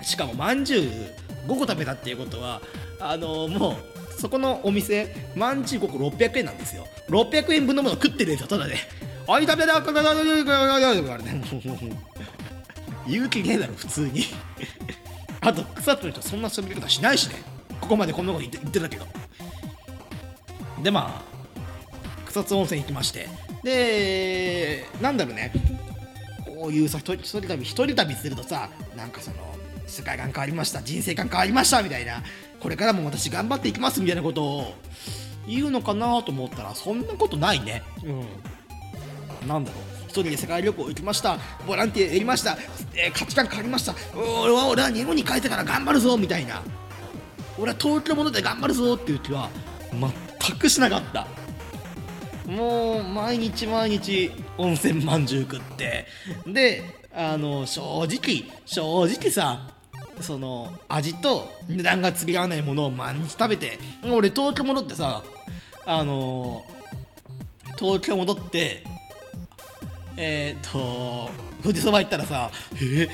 [0.00, 0.04] う。
[0.04, 2.60] しかもまんじゅう5個食べたっていうことは
[3.00, 6.86] あのもうそこのお店まんじゅう5個600円なんですよ。
[7.08, 8.76] 600円分のもの食ってるんですよただで
[9.28, 11.42] あい食べだかだだだだだだね
[13.08, 14.24] 言う気ねえだろ普通に。
[15.40, 17.36] あと草津の人そんな喋り方しないしね。
[17.80, 19.06] ここまでこんなこと言って言ってたけど。
[20.82, 23.28] でまあ草津温泉行きまして。
[23.62, 25.52] でなんだろうね。
[26.44, 29.36] ここういうさ一人旅一人旅するとさなんかその
[29.86, 32.22] 世界観変わりました人生観変わりましたみたいな。
[32.58, 34.74] これからも私頑張っていきますみたいなことを
[35.46, 37.82] 言うのかなと思ったらそんなことないね。
[38.02, 39.48] うん。
[39.48, 39.82] なんだろう。
[40.08, 41.38] 一人で世界旅行行きました。
[41.66, 42.56] ボランティアやりました、
[42.94, 43.94] えー、価値観変わりました。
[44.16, 46.62] 俺は俺は日本に帰ってから頑張るぞみたいな。
[47.58, 49.50] 俺は東京戻って頑張るぞっていう気は
[50.40, 51.26] 全くしなかった
[52.46, 56.06] もう毎日毎日温泉まんじゅう食って。
[56.46, 56.82] で
[57.12, 59.70] あの正直正直さ
[60.20, 63.78] その味と値段が釣り合わないものを毎日食べて。
[64.04, 65.22] 俺東京戻ってさ
[65.84, 66.64] あの
[67.78, 68.84] 東京戻って
[70.16, 71.30] えっ、と
[71.62, 73.08] 富士そば行ったらさえー、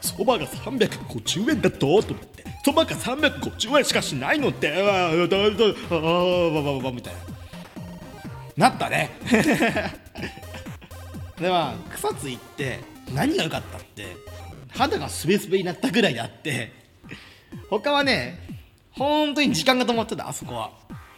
[0.00, 1.78] そばが350円だと？
[1.78, 2.44] と思って。
[2.64, 4.72] そばが350円しかしないのって。
[4.72, 7.20] ああああああみたいな。
[8.56, 9.10] なったね。
[11.38, 12.80] でまあ草津行って
[13.12, 14.16] 何が良かったって
[14.70, 16.72] 肌がスベスベになったぐらいであって
[17.68, 18.38] 他はね
[18.92, 20.70] 本当に時間が止まってたあそこは。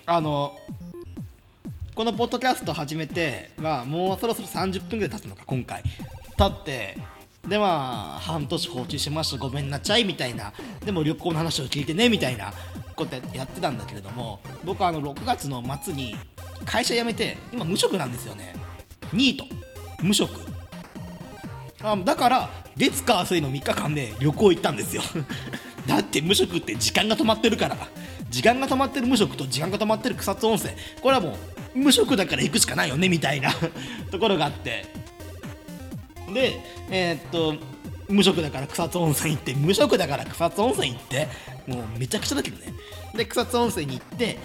[0.06, 0.58] あの
[1.94, 5.82] このポッドキャスト始めて、まあ、もうそろそろ30分ぐらい経つのか今回。
[6.36, 6.98] 経って
[7.48, 10.52] でまあ半年放置してましたごめんなちゃいみたいな。
[10.84, 12.52] でも旅行の話を聞いてねみたいな
[12.94, 16.16] ことやってたんだけれども僕はあの6月の末に
[16.64, 18.54] 会社辞めて今無職なんですよね。
[19.12, 19.44] ニート。
[20.02, 20.40] 無職。
[21.82, 25.02] あだから月火水の3日間で旅行行ったんですよ。
[25.86, 27.76] だって無職って時間が止まってるから。
[28.28, 30.72] 時間が止まってる無職と時間が止まってる草津温泉。
[31.00, 31.38] これはも
[31.74, 33.50] う無職だから行くしかないよねみたいな。
[34.10, 34.86] ところがあって。
[36.32, 37.54] でえー、っと
[38.08, 41.28] 無職だから草津温泉行って無職だから草津温泉行って
[41.66, 42.72] もうめちゃくちゃだけどね。
[43.14, 44.38] で草津温泉に行って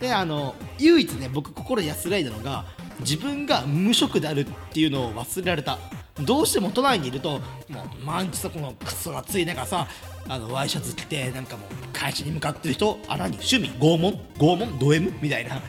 [0.00, 2.64] であの唯一ね僕心安らいだのが
[3.00, 5.78] 自分が無職であるっていうのを忘れられた。
[6.22, 9.86] どうしても都内にいるともう毎日さこのクソ暑い中さ
[10.28, 15.62] あのワイシャツ着てなんかもう会社に向かってる人あ何趣味拷問拷問ド M みたいな。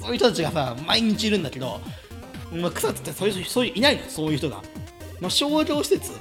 [0.00, 1.80] そういう人たちがさ毎日いるんだけど、
[2.52, 4.62] まあ、草津ってそういうそういういないのそういう人が、
[5.20, 6.12] まあ、商業施設。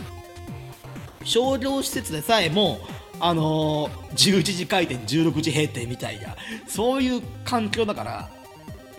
[1.23, 2.79] 商業施設でさえも
[3.19, 6.35] あのー、11時開店16時閉店みたいな
[6.67, 8.29] そういう環境だから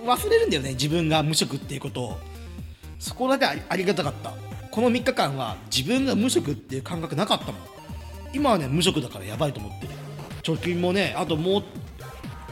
[0.04, 2.18] 忘れるんだよね自分が無職っていうことを。
[2.98, 4.32] そこだけありがたかった。
[4.70, 7.54] この3日間は自分が無職っていう感覚なかったもん。
[8.32, 9.92] 今はね無職だからやばいと思ってる。
[10.42, 11.64] 貯金もねあともう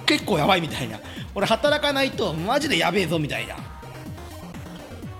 [0.07, 1.00] 結構やばいみたいな。
[1.35, 3.57] 俺働かないとマジでやべえぞみたいな。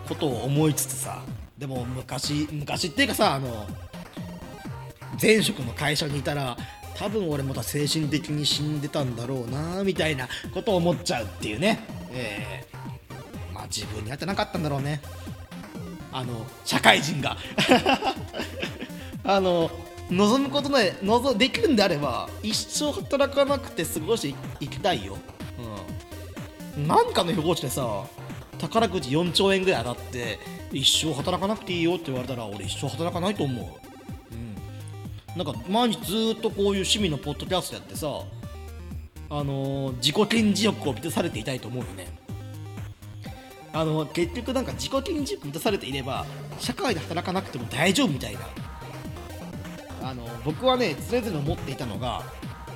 [0.09, 1.23] ことを思いつつさ。
[1.59, 3.67] でも昔昔っていうかさあの
[5.21, 6.57] 前職の会社にいたら
[6.97, 11.81] 多分俺また精神的に死んでたんだろうなみたいなことを思っちゃうっていうね。
[12.11, 15.03] えー、まあ自分に合ってなかったんだろうね。
[16.13, 17.37] あの社会人が。
[19.25, 19.71] あの
[20.11, 25.19] 望むことで望できるんであれば一生働かなくて過ごしていきたいよ、
[26.77, 28.05] うん、なんかの表紙でさ
[28.59, 30.39] 宝くじ4兆円ぐらい当たって
[30.71, 33.96] 一生働かなくていいよって言われたら俺一生働かないと思う。
[35.37, 38.09] なんか毎日ずっとこういう趣味のポッドキャストやってさ
[39.29, 42.07] あのー、自己顕示欲を満たされていたいと思うよね。
[43.72, 46.25] あのー、結局なんか自己顕示欲満たされていれば
[46.59, 48.40] 社会で働かなくても大丈夫みたいな。
[50.03, 52.22] あのー、僕はね常々思っていたのが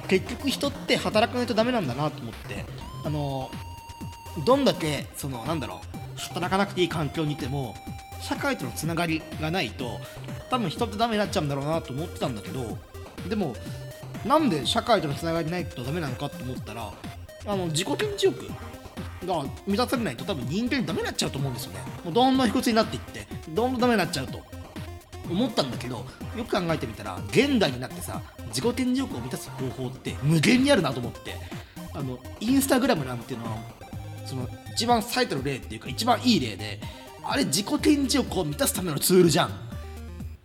[0.08, 2.66] 結局人って働かないとダメなんだなと思って
[3.04, 3.50] あの
[4.44, 7.74] どんだけそのなんだろう働かなくていい環境にいても
[8.20, 9.98] 社会とのつながりがないと
[10.50, 12.78] 多分人ってダメになっちゃうんだろうなと思ってたんだけど
[13.28, 13.54] でも
[14.24, 16.92] なんで社会とのつながりないとダメなのかって思ったら
[17.46, 18.36] あの自己顕示欲
[19.26, 21.80] が満たされないと多分人間ダメになっちゃうと思うんですよね。
[22.04, 24.40] もうどんどん卑屈になっていってどんどんダメになっちゃうと
[25.30, 26.04] 思ったんだけど
[26.36, 31.36] よく考えてみたら現代になってさ自己顕示欲を満たす方法って無限にあるなと思って
[31.94, 33.58] あのインスタグラムなんていうのは
[34.26, 36.80] その一番最たる例っていうか一番いい例で
[37.30, 39.50] あれ自己顕示欲を満たすためのツールじゃん。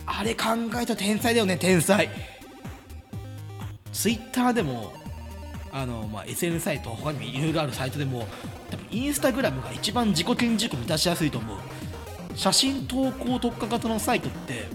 [0.05, 2.07] あれ考えた天才だよね天才。
[3.91, 4.93] ツイッターでも
[5.71, 8.27] あの、まあ、SNS サイト他にもいろいろあるサイトでも
[8.69, 11.57] 多分インスタグラムが一番自己顕示欲満たしやすいと思う。
[12.35, 14.67] 写真投稿特化型のサイトって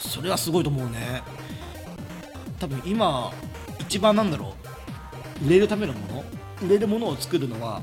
[0.00, 1.22] それはすごいと思うね。
[2.58, 3.32] 多分今
[3.78, 4.54] 一番なんだろ
[5.40, 5.46] う。
[5.46, 6.24] 売れるためのもの。
[6.66, 7.80] 売れるものを作るのは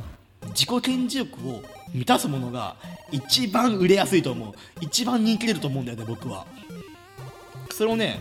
[0.52, 1.62] 自己顕示欲を
[1.93, 2.76] 満たすものが
[3.12, 4.54] 一番売れやすいと思う。
[4.80, 6.45] 一番人気出ると思うんだよね僕は。
[7.72, 8.20] それをね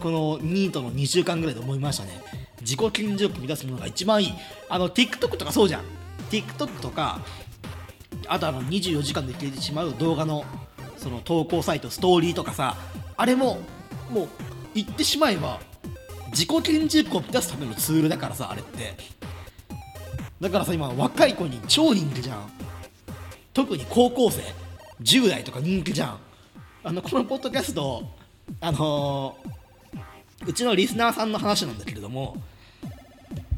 [0.00, 2.22] このニートの2週間ぐらいで思いましたね。
[2.60, 4.32] 自己顕示欲満たすものが一番いい。
[4.68, 5.84] あの TikTok とかそうじゃん。
[6.30, 7.20] TikTok とか
[8.28, 10.44] あとあの24時間で消えてしまう動画の
[10.96, 12.76] その投稿サイトストーリーとかさ
[13.16, 13.58] あれも
[14.10, 14.28] もう
[14.74, 15.60] 言ってしまえば
[16.30, 18.94] 自己顕示欲を満たすためのツールだからさあれって。
[20.40, 22.50] だからさ今若い子に超人気じゃん。
[23.52, 24.42] 特に高校生
[25.02, 26.18] 10代とか人気じゃん。
[26.82, 28.04] あのこのポッドキャスト
[28.60, 32.36] あのー、うちのリスナーさんの話なんだけれども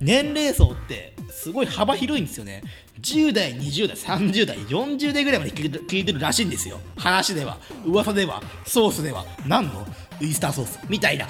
[0.01, 2.63] 年齢層ってすごい幅広いんですよね。
[3.01, 6.81] 10代20代30代40代ぐらいまで聞いてるらしいんですよ。
[6.97, 9.25] 話では噂ではソースでは。
[9.47, 9.87] 何の？
[10.21, 10.81] ウイスターソース。
[10.89, 11.29] みたいな。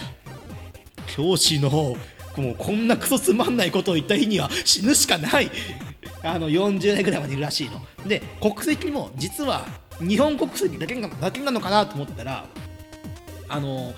[1.14, 1.94] 教師の
[2.36, 5.50] もうこんなクソつまんないことを言った日には死ぬしかない。
[6.24, 7.84] あの40代ぐらいまでいるらしいの。
[8.06, 9.66] で国籍も実は
[10.00, 12.46] 日本国籍だけだけなのかなと思ったら
[13.48, 13.92] あの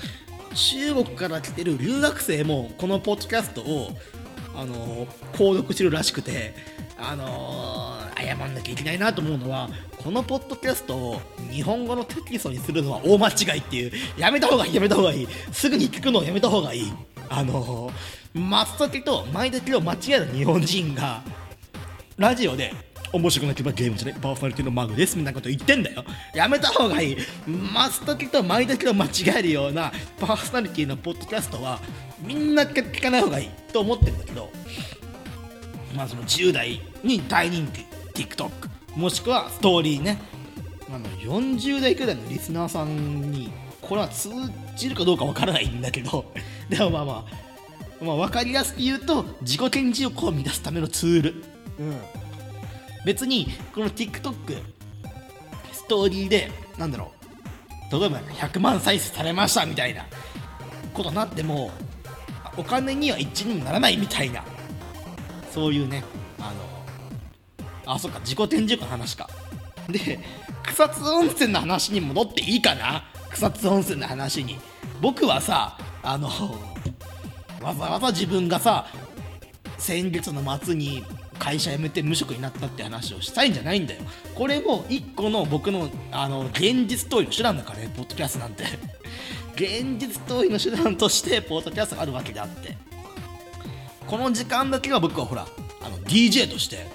[0.55, 3.91] 中国から来てる留学生もこのポッドキャストを
[4.57, 6.55] あの購読してるらしくて
[6.97, 9.69] あの謝んなきゃいけないなと思うのは
[9.99, 11.21] このポッドキャストを
[11.51, 13.93] 日本語のテキストにするのは大間違いっていう。
[14.17, 15.29] やめた方がいいやめた方がいい。
[15.53, 16.93] すぐに聞くのをやめた方がいい
[17.29, 17.91] あの
[18.33, 21.23] 松茸と舞茸を間違えた日本人が
[22.17, 22.73] ラジオで
[23.13, 26.05] 面白くなければゲームじゃないパーソナリティのマグですみたいなこと言ってんだよ。
[26.35, 27.17] やめた方がいい。
[27.47, 31.79] 松茸と舞茸を間違えるようなパーソナリティのポッドキャストは
[32.21, 33.49] みんな聞かない方がいい。
[33.73, 34.51] と思ってるんだけど
[35.97, 37.85] まあその10代に大人気
[38.21, 38.51] TikTok
[38.97, 40.19] もしくはストーリーね。
[40.93, 43.51] あの40代くらいのリスナーさんに
[43.81, 44.31] これは通
[44.77, 46.25] じるかどうかわからないんだけど
[46.69, 47.27] でもまあま
[48.01, 51.45] あ、まあ、分かりやすく言うと自己顕示欲を満たすためのツール、
[51.79, 52.01] うん、
[53.05, 54.35] 別にこの TikTok
[55.73, 57.13] ストーリーでなんだろ
[57.91, 60.07] う例えば100万再生されましたみたいな
[60.93, 61.71] ことになっても
[62.57, 64.43] お金には一にもならないみたいな
[65.53, 66.03] そういうね
[66.39, 66.53] あ
[67.87, 69.29] のあそっか自己展示欲の話か。
[69.89, 70.19] で
[70.65, 73.05] 草津温泉の話に戻っていいかな？
[73.31, 74.59] 草津温泉の話に。
[75.01, 76.29] 僕はさあの
[77.61, 78.87] わざわざ自分がさ
[79.79, 81.03] 先月の末に
[81.39, 84.03] 会社辞めて無職になったって話をしたいんじゃないんだよ。
[84.35, 88.65] これも一個の僕のあの現実逃避の手段だからねポッドキャストなんて。
[89.55, 92.77] 現実逃避の手段としてポッドキャストがあるわけであって。
[94.07, 95.47] この時間だけは僕はほら
[95.83, 96.87] あの DJ として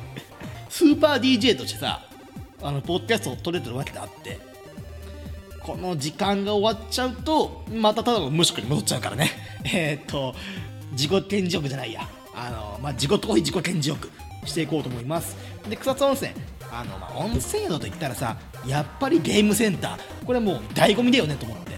[0.70, 2.06] スーパー DJ としてさ
[2.62, 4.47] あのポッドキャストを撮れてるわけであって。
[5.68, 9.30] この時間が終わっちゃうとまたただの無職に戻っちゃうからね。
[9.70, 10.34] えー、っと
[10.92, 12.08] 自己顕示欲じゃないや。
[12.34, 14.10] あの、まあ、自己逃避自己顕示欲
[14.46, 15.36] していこうと思います。
[15.68, 16.32] で草津温泉。
[16.72, 20.24] あの、まあ、温泉宿といったらさやっぱりゲームセンター。
[20.24, 21.72] これもう醍醐味だよねと思って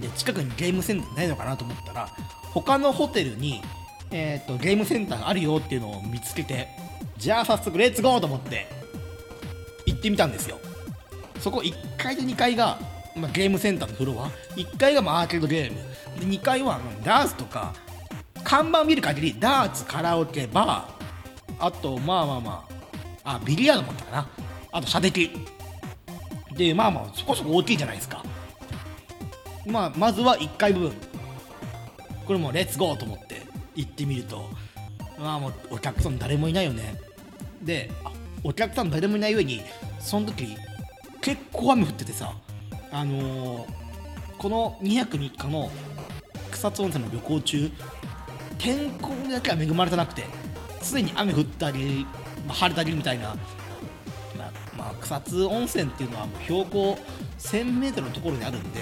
[0.00, 0.08] で。
[0.16, 2.08] 近くにゲームセンターないのかなと思ったら
[2.52, 3.62] 他のホテルに、
[4.10, 6.66] えーと、ゲームセンターがあるよっていうのを見つけて
[7.16, 8.66] じゃあ早速レッツゴーと思って
[9.86, 10.58] 行ってみたんですよ。
[11.42, 12.78] そこ1階と2階が、
[13.16, 14.30] まあ、ゲームセンターのフロア。
[14.54, 15.78] 1階がまあアーケードゲーム。
[16.20, 17.74] で2階はダーツとか
[18.44, 21.66] 看板を見る限りダーツカラオケバー。
[21.66, 22.68] あとまあまあま
[23.24, 24.28] ああビリヤードもあったかな。
[24.70, 25.30] あと射的。
[26.52, 28.22] でまあまあそこそこ大きいじゃないですか。
[29.66, 30.92] まあまずは1階部分。
[32.24, 33.42] これもレッツゴーと思って
[33.74, 34.48] 行ってみると。
[35.18, 37.00] まあもうお客さん誰もいないよね。
[37.62, 37.90] で
[38.44, 39.62] お客さん誰もいない上に
[39.98, 40.56] その時
[41.22, 42.34] 結構雨降っててさ
[42.90, 43.66] あのー、
[44.36, 45.70] この2泊3日の
[46.50, 47.70] 草津温泉の旅行中
[48.58, 50.24] 天候だけは恵まれてなくて
[50.82, 52.06] 常に雨降ったり、
[52.46, 53.28] まあ、晴れたりみたいな、
[54.36, 56.98] まあ、まあ、草津温泉っていうのはもう標高
[57.38, 58.80] 1000m のところにあるんで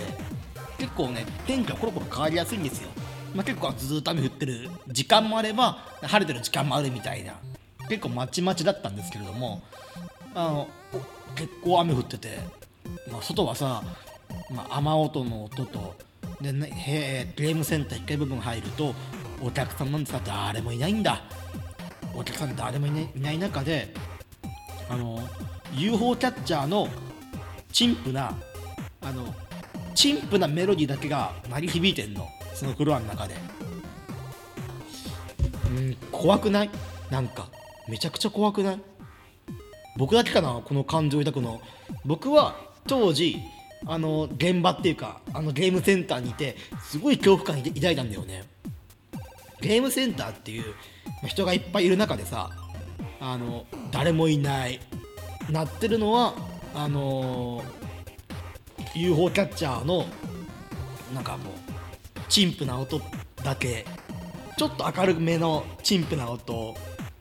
[0.78, 2.88] 結構ね天気はコロコロ変わりやすいんですよ、
[3.34, 7.34] まあ、結構ずっと雨降ってる時間もあれば晴れてる時間もあるみたいな
[7.88, 9.62] 結構まちまちだったんですけれども
[10.34, 10.68] あの
[11.34, 12.38] 結構雨降ってて、
[13.10, 13.82] まあ、外はさ、
[14.50, 15.94] まあ、雨音の音と
[16.40, 18.94] で、ね、へゲームセンター1階部分入ると
[19.42, 21.22] お客さんなんてさ誰もいないんだ。
[22.14, 23.94] お客さん誰もいない中で
[24.88, 25.20] あの
[25.74, 26.88] UFO キャッチャーの
[27.72, 28.36] 陳腐な
[29.00, 29.32] あの
[29.94, 32.28] 陳腐なメロディーだけが鳴り響いてんの。
[32.54, 33.36] そのフロアの中で。
[35.76, 36.70] うん怖くない？
[37.10, 37.48] なんか
[37.88, 38.80] めちゃくちゃ怖くない？
[39.96, 41.60] 僕だけかなこの感情を抱くの。
[42.04, 43.38] 僕は当時
[43.86, 48.44] あの現場っていうかあのゲームセンターにいてすごい恐怖感抱いたんだよね。
[49.60, 50.74] ゲームセンターっていう
[51.26, 52.50] 人がいっぱいいる中でさ
[53.20, 54.80] あの誰もいない。
[55.50, 56.34] 鳴ってるのは
[56.74, 57.64] あの
[58.94, 60.06] UFO キャッチャーの
[61.14, 61.52] なんかもう
[62.28, 63.00] 陳腐な音
[63.42, 63.84] だけ。
[64.56, 66.74] ちょっと明るめの陳腐な音。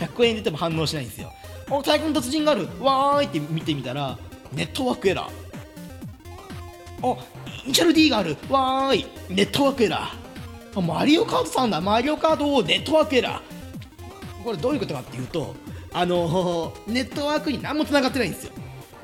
[0.00, 1.32] 100円出ても反応しないんですよ。
[1.70, 2.68] お太鼓の達人がある。
[2.80, 4.18] わーいって見てみたら
[4.52, 5.30] ネットワークエラー。
[7.02, 7.16] あ
[7.64, 8.36] イニシャル D がある。
[8.48, 9.06] わーい。
[9.28, 10.80] ネットワークエラー。
[10.80, 11.80] マリオカートさんだ。
[11.80, 14.44] マリオカートをネットワークエラー。
[14.44, 15.54] これどういうことかっていうと
[15.92, 18.52] あのーネットワークに何も繋がってないんですよ。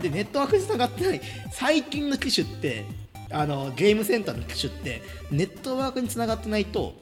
[0.01, 1.21] でネットワークに繋がってない。
[1.53, 2.85] 最近の機種って
[3.31, 6.95] あのゲームセンターの機種ってネットワークに繋がってないと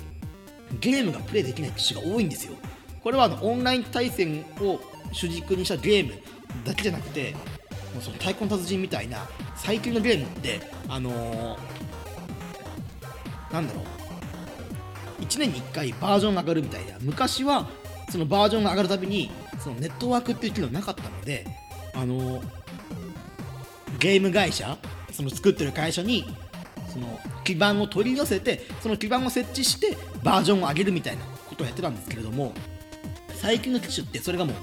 [0.80, 2.54] ゲームがプレイできない機種が多いんですよ。
[3.04, 4.80] これはあのオンライン対戦を
[5.12, 6.14] 主軸にしたゲーム
[6.64, 7.32] だけじゃなくて
[7.92, 11.58] もうその太鼓の達人みたいな最近のゲームってあのー
[13.52, 13.84] なんだろう。
[15.22, 16.96] 1年に1回バージョンが上がるみたいな。
[17.00, 17.68] 昔は
[18.10, 19.30] そのバージョンが上がるたびに
[19.60, 21.46] そのネットワークっていう機能なかったので
[21.94, 22.42] あの
[23.98, 24.76] ゲーム会社
[25.12, 26.24] その作ってる会社に
[26.92, 32.52] その基盤を取り寄せてその基盤を設置してバージョンを上げるみたいなことをやってたんですけれども
[33.44, 34.54] 最近の機種ってそれがもう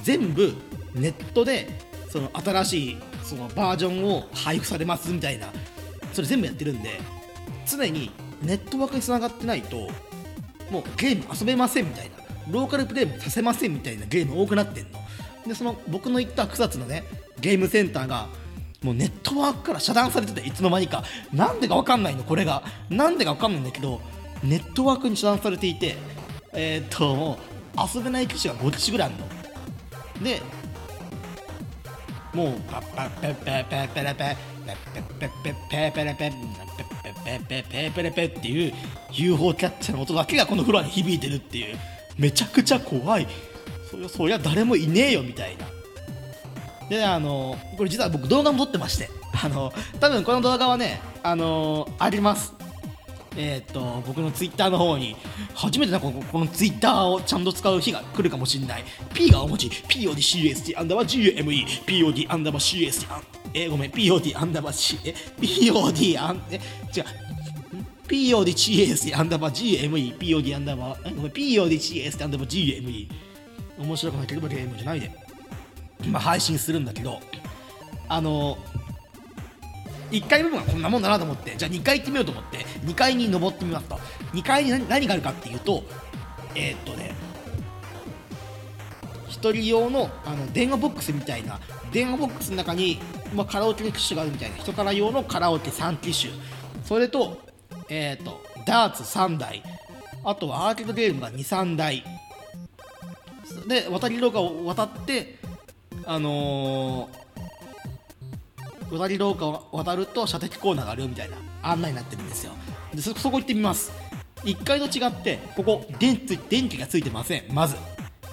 [0.00, 0.54] 全部
[0.94, 1.68] ネットで
[2.08, 5.48] その新しいそのバージョンを配布されますみたいな
[6.12, 7.00] それ全部やってるんで
[7.66, 9.76] 常にネットワークにつながってないと
[10.70, 12.12] もうゲーム遊べませんみたいな
[12.48, 15.00] ローカルプレイもさせませんみたいなゲーム多くなってんの。
[15.44, 17.02] でその僕の行った草津のね
[17.40, 18.28] ゲームセンターが
[18.84, 21.02] もうネットワークから遮断されてていつの間にか。
[21.32, 22.62] なんでか分かんないのこれが。
[22.88, 24.00] なんでか分かんないんだけど
[24.44, 25.96] ネットワークに遮断されていて
[26.52, 27.51] えーっともう
[27.94, 30.24] 遊べない機種が5機種ぐらいあるの。
[30.24, 30.42] で
[32.34, 36.52] もうパッパッペッペッペッペレペッペッペッペッペッペペッペッ
[37.24, 38.72] ペッペッペッペペッっていう
[39.12, 41.76] UFO キャッチャーの音だけがこのフロアに響いてるっていう
[42.18, 43.26] めちゃくちゃ怖い
[43.90, 45.66] そりゃそりゃ誰もいねえよみたいな
[46.88, 49.10] であのこれ実は僕動画も撮ってまして
[49.44, 52.54] あの多分この動画はねあのあります
[53.36, 55.16] えーっと僕のツイッターの方に
[55.54, 58.84] 初めてなんかこのツイッターをちゃんと使う日が来るかもしれない。
[59.14, 59.68] P が大文字。
[59.68, 63.22] PODCST アンダーバー GUME POD アンダーバー CST あん
[63.54, 63.90] えーごめん。
[63.90, 66.42] POD アンダーバー C え POD アン。
[66.50, 66.60] え
[66.96, 67.04] 違う。
[68.08, 71.08] PODCST アンダーバー GME POD アンダーバー。
[71.10, 71.32] えごめん。
[71.32, 73.08] PODCST アンダーバー GME
[73.78, 75.10] 面白くなければゲームじゃないで
[76.08, 77.20] まあ配信するんだけど
[78.08, 78.58] あの
[80.12, 83.98] 1階部分はこんなもんだなと思ってじゃあ2階行ってみようと思って2階に登ってみますと。
[84.32, 85.82] 2階に何があるかっていうと
[86.54, 87.14] えーっとね
[89.28, 91.58] 1人用のあの電話ボックスみたいな
[91.90, 93.00] 電話ボックスの中に、
[93.34, 96.32] まあ、カラオケの機種があるみたいな人から用のカラオケ3機種。
[96.84, 97.38] それと,、
[97.88, 99.62] えーっとダーツ3台。
[100.24, 102.04] あとはアーケードゲームが23台。
[103.66, 105.38] で渡り廊下を渡って
[106.04, 107.21] あのー
[108.92, 111.36] 渡り廊下を渡ると射的コーナーがあるよみたいな。
[111.62, 112.52] 案内になってるんですよ。
[112.94, 113.90] でそこ行ってみます。
[114.44, 117.44] 1階と違ってここ電気電気がついてません。
[117.50, 117.76] まず。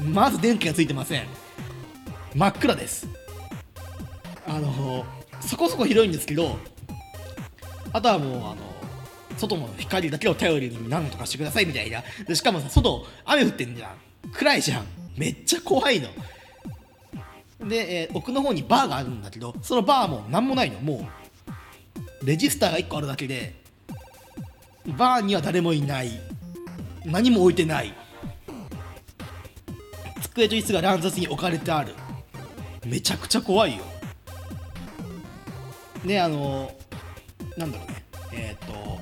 [0.02, 1.28] まず電気がついてません。
[2.36, 3.08] 真っ暗です。
[4.46, 5.06] あの
[5.40, 6.58] そこそこ広いんですけど
[7.94, 8.58] あとはもうあの
[9.38, 12.04] 外の光だけを頼りに何とかしてくださいみたいな。
[12.28, 13.92] でしかもさ外雨降ってんじゃん。
[14.34, 14.86] 暗いじゃん
[15.16, 16.10] めっちゃ怖いの。
[17.60, 20.80] で、えー奥の方にバーがあるんだけどそのバーも何もないの。
[20.80, 21.08] も
[22.22, 23.56] うレジスターが1個あるだけで
[24.98, 26.20] バーには誰もいない。
[27.06, 27.94] 何も置いてない。
[30.22, 31.94] 机と椅子が乱雑に置かれてある。
[32.86, 33.84] めちゃくちゃ怖いよ。
[36.06, 36.72] であの
[37.58, 38.06] なんだろうね。
[38.32, 39.00] えっ、と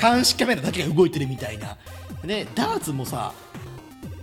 [0.00, 1.76] 監視カメラだけが動いてるみたいな。
[2.24, 3.32] でダーツもさ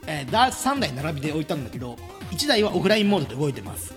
[0.08, 1.98] えーダーツ3台並びで置いたんだけど
[2.34, 3.94] 1台はオフラインモードで動いてます。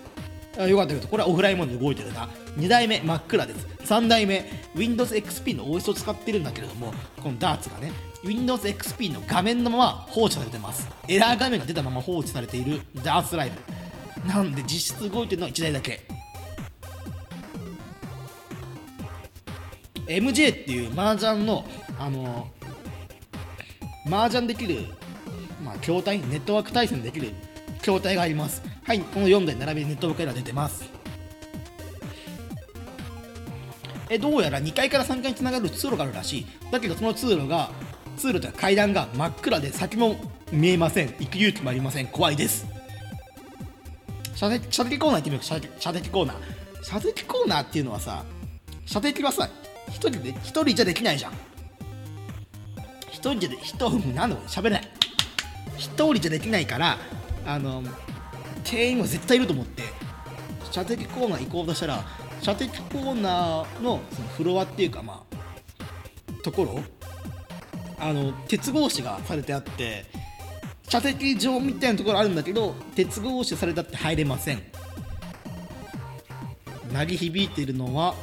[0.59, 2.28] あよかったけどこれはオフラインモードで動いてるな。
[2.57, 3.66] 2台目真っ暗です。
[3.84, 7.93] 3台目 Windows XP の OS を使ってるんだけれどもこのダーツがね
[8.24, 10.89] Windows XP の画面のまま放置されてます。
[11.09, 13.53] エラー画面が出たまま放置されているダーツライ
[14.22, 14.28] ブ。
[14.28, 16.01] なんで実質動いてるのは1台だけ。
[20.07, 21.64] MJ っていう麻雀の
[21.99, 22.57] あのー
[24.09, 24.84] 麻雀できる、
[25.64, 27.34] まあ、筐体ネットワーク対戦できる
[27.87, 28.62] 筐体があります。
[28.84, 30.84] はいこの4台並びでネットワークエラー出てます。
[34.11, 36.47] えどうやら2階から3階につながる通路があるらしい。
[36.72, 37.70] だけどその通路が
[38.16, 40.16] 通路というか階段が真っ暗で先も
[40.51, 41.14] 見えません。
[41.20, 42.09] 行く勇気もありません。
[42.09, 42.66] 怖いです。
[44.34, 45.45] 射的射的コーナー行ってみよう。
[45.45, 46.37] 射的射的コーナー。
[46.82, 48.24] 射的コーナーっていうのはさ
[48.84, 49.49] 射的はさ
[49.89, 51.32] 一人で一人じゃできないじゃん。
[53.11, 54.91] 一人じゃで一人なんだこれ喋れない。
[55.76, 56.99] 一人じゃできないから
[57.47, 57.83] あの
[58.65, 59.83] 店員は絶対いると思って
[60.71, 62.05] 射的コーナー行こうとしたら
[62.43, 66.81] 射的コーナーのそのフロアっていうかまあところ
[67.99, 70.05] あの鉄格子がされてあって
[70.89, 74.63] 射的場みたいなところあるんだけど鉄格子されたって入れません。
[76.93, 78.15] 鳴り響いてるのは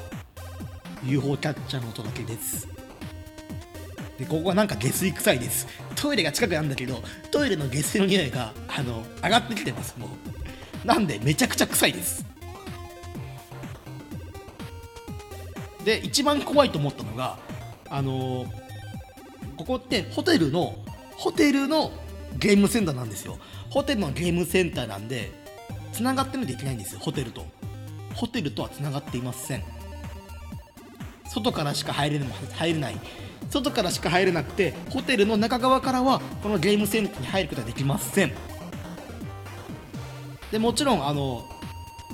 [1.03, 2.67] UFO キャッチャーの音だけです。
[4.17, 5.67] でここはなんか下水臭いです。
[6.03, 7.01] トイレが近くなんだけど
[7.31, 10.09] トイレの下水の匂いがあの上がってきてますも
[10.83, 10.85] う。
[10.85, 12.25] なんでめちゃくちゃ臭いです。
[15.85, 17.37] で一番怖いと思ったのが
[17.89, 18.45] あの
[19.55, 20.75] ここってホテルの
[21.15, 21.93] ホテルの
[22.37, 23.37] ゲームセンターなんですよ。
[23.69, 25.31] ホテルのゲームセンターなんで
[25.93, 27.45] 繋がってなきゃいけないんですよホテルと。
[28.13, 29.63] ホテルとは繋がっていません。
[31.29, 32.99] 外からしか入れ入れない。
[33.53, 38.31] 外からしか入れなくてホテルの中側からはこのゲームセンターに入ることはできません。
[40.51, 41.47] でもちろんあの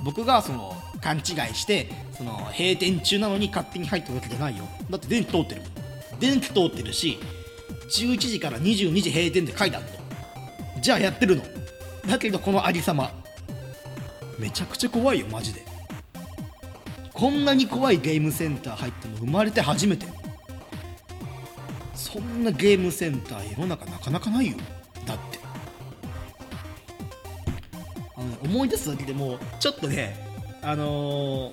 [0.04, 1.22] 僕がその勘違い
[1.54, 4.64] してその閉店中なのに勝手に入ったわけじゃないよ。
[4.90, 5.62] だって電気通ってる。
[6.18, 7.18] 電気通ってるし
[7.90, 10.82] 11時から22時閉店って書いてあるの。
[10.82, 11.42] じゃあやってるの。
[12.06, 13.10] だけどこのありさま。
[14.38, 15.64] めちゃくちゃ怖いよマジで。
[17.14, 20.19] こんなに怖いゲームセンター入ったの生まれて初めて。
[22.12, 24.56] そんなゲームセンター世の中なかなかないよ。
[25.06, 25.38] だって。
[28.16, 30.16] あの、ね、思い出すだけでもちょっとね
[30.62, 31.52] あの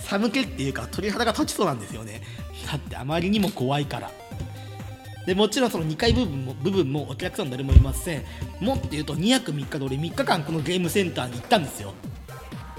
[0.00, 2.22] 寒気っていうか鳥肌が立ちそうなんですよね。
[2.66, 4.10] だってあまりにも怖いから。
[5.26, 8.24] でもちろんその2階部分も部分もお客さん誰もいません。
[8.60, 11.92] もっと言うと2泊3日で俺3日間このゲームセンターに行ったんですよ。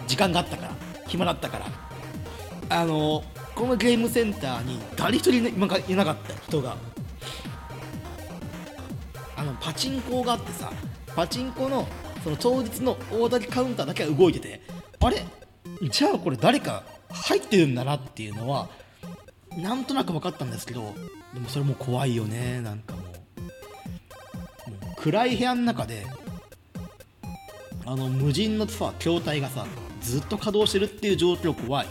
[0.07, 0.75] 時間があったから。
[1.07, 1.65] 暇だったから。
[2.69, 3.23] あの
[3.61, 6.75] このゲームセンターに誰一人いなかった人が。
[9.35, 10.71] あのパチンコがあってさ
[11.15, 11.87] パチンコの
[12.23, 14.61] その当日の大竹カウンターだけは動いてて
[14.99, 15.23] あれ？
[15.91, 16.81] じゃあこれ誰か
[17.11, 18.67] 入ってるんだなっていうのは
[19.55, 20.95] なんとなく分かったんですけど
[21.35, 23.05] でもそれも怖いよねなんかもう。
[24.71, 26.07] もう暗い部屋の中で
[27.85, 29.67] あの無人のさ筐体がさ
[30.01, 31.87] ずっと稼働してるっていう状況怖い。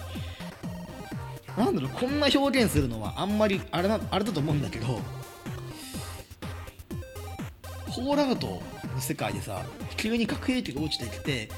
[1.57, 5.01] なんだろうこんな表現するのはあんまりあれなあれだと思うんだけど
[7.89, 8.47] ホールアウト
[8.95, 9.63] の世界でさ
[9.97, 11.49] 急に核兵器が落ちてきて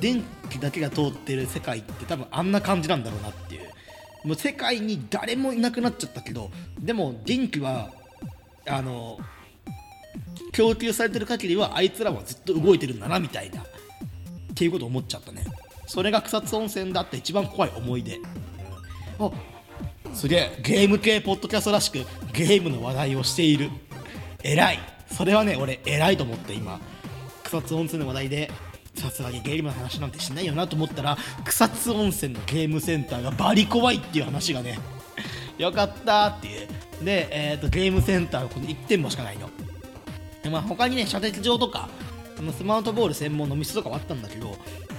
[0.00, 3.74] 電気だけが通ってる世界って多分あんな感じなんだろうなっていう。
[4.24, 6.50] もう世界に誰もいなくなっちゃったけど
[6.80, 7.90] でも電気は
[8.66, 9.18] あの
[10.52, 13.64] 供給されてる限りはあいつらはずっと動いてるんだなみたいなっ
[14.54, 15.44] ていうこと思っちゃったね。
[15.86, 18.18] それが草津温泉だって一番怖い思い出。
[19.18, 19.30] あ
[20.14, 21.98] すげえゲーム系ポッドキャストらしく
[22.32, 23.70] ゲームの話題をしている。
[24.42, 24.78] 偉い。
[25.10, 26.80] それはね俺偉いと思って今。
[27.42, 28.50] 草津温泉の話題で
[28.94, 34.78] さすがにゲームの話なんてしないよなと思ったら草津温泉のゲームセンターがバリ怖いっていう話がね
[35.58, 36.68] よかったっていう。
[37.04, 39.50] で、えーと、ゲームセンターはこの1店舗しかないの。
[40.42, 41.88] で、まあ、他にね射的場とか
[42.44, 44.54] のスマートボール専門の店とかはあったんだけど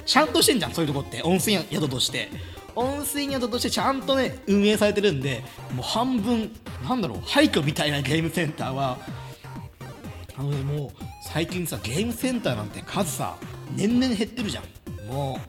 [0.06, 1.22] ちゃんとしてんじゃんそういうとこって。
[1.24, 2.30] 温泉宿として。
[2.76, 5.44] 温泉宿としてちゃんとね運営されてるんで
[5.74, 6.52] もう半分
[6.84, 8.98] なんだろう廃墟みたいなゲームセンターは
[10.38, 10.90] あのねもう
[11.24, 13.38] 最近さゲームセンターなんて数さ
[13.74, 14.64] 年々減ってるじゃん。
[15.08, 15.40] も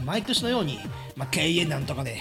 [0.00, 0.78] う毎年のように、
[1.16, 2.18] まあ、経営なんとかで、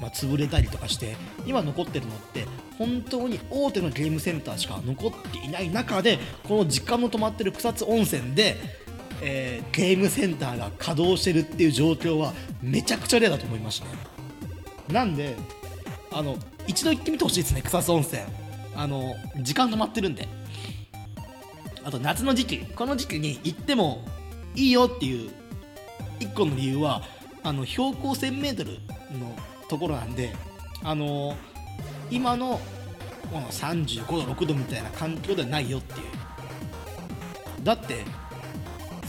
[0.00, 2.46] まあ、潰れたりとかして今残ってるのって
[2.78, 8.56] 本当に大手のゲームセンターしか残っていない中でこの時間の止まってる草津温泉で、
[9.22, 15.36] えー、ゲームセンターが稼働してるっていう状況はめちゃくちゃレアだと思いましたなんで
[16.12, 18.22] あの一度行ってみてほしいですね草津温泉。
[18.74, 20.28] あの時間止まってるんで。
[21.84, 22.58] あと夏の時期。
[22.58, 24.02] この時期に行っても
[24.54, 25.30] いいよっていう
[26.20, 27.02] 1個の理由は
[27.42, 28.64] あの標高 1000m
[29.18, 29.36] の
[29.68, 30.34] ところなんで
[30.82, 31.36] あの
[32.10, 32.60] 今の
[33.32, 36.06] この35度6度みたいな環境ではないよっていう。
[37.64, 38.04] だって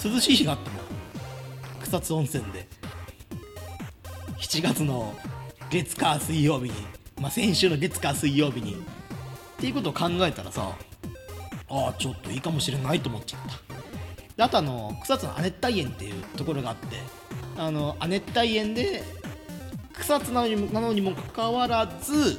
[0.04, 0.80] 涼しい日があったも
[1.82, 2.68] 草津温泉で
[4.40, 5.16] 7月の
[5.70, 6.72] 月火水曜日に、
[7.22, 8.78] まあ、先週の月火水曜日にっ
[9.58, 10.76] ていうことを考えたらさ
[11.70, 13.58] ああちょっといいかもしれないと思っちゃった。
[14.38, 16.98] であとあの草津の亜熱帯園っていうところがあって
[17.58, 19.04] あの亜熱帯園で
[19.94, 22.38] 草津なのになのにもかかわらず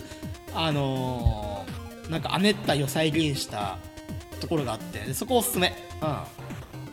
[0.61, 3.79] あのー、なんか亜熱帯を再現した
[4.41, 6.27] ところがあってそこおすすめ、うん、あ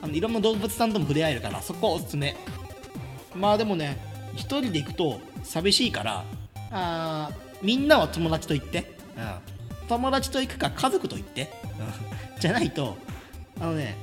[0.03, 2.35] あのいろんな動物さんとも触れ合えるからそこおすすめ。
[3.33, 3.97] まあでもね
[4.35, 6.23] 1人で行くと寂しいから
[6.71, 7.31] あ
[7.63, 11.51] みんなは友達と行って、うん、友達と行くか家族と行って、
[12.35, 12.97] うん、じゃないと
[13.59, 13.97] あのね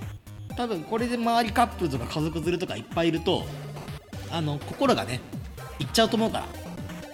[0.56, 3.44] 多分これで周りカップルとか家族連れとかいっぱいいると
[4.32, 5.20] あの心がね
[5.78, 6.61] いっちゃうと思うから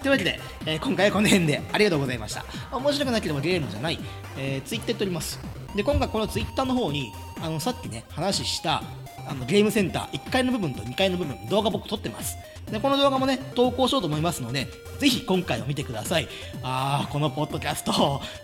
[0.01, 2.45] というわけで、えー、今回はこの辺でありがとうございました。
[2.71, 3.99] 面白くなければゲームじゃない、
[4.37, 5.39] えー、ツイッターやっております。
[5.75, 8.81] で今回このツイッターの方にあのさっきね話した
[9.27, 12.37] あのゲームセンター1階の部分と2階の部分動画僕撮ってます。
[12.71, 14.67] でこの動画もね投稿しようと思いますので
[14.99, 16.27] ぜひ今回を見てください。
[16.63, 17.91] あーこのポッドキャスト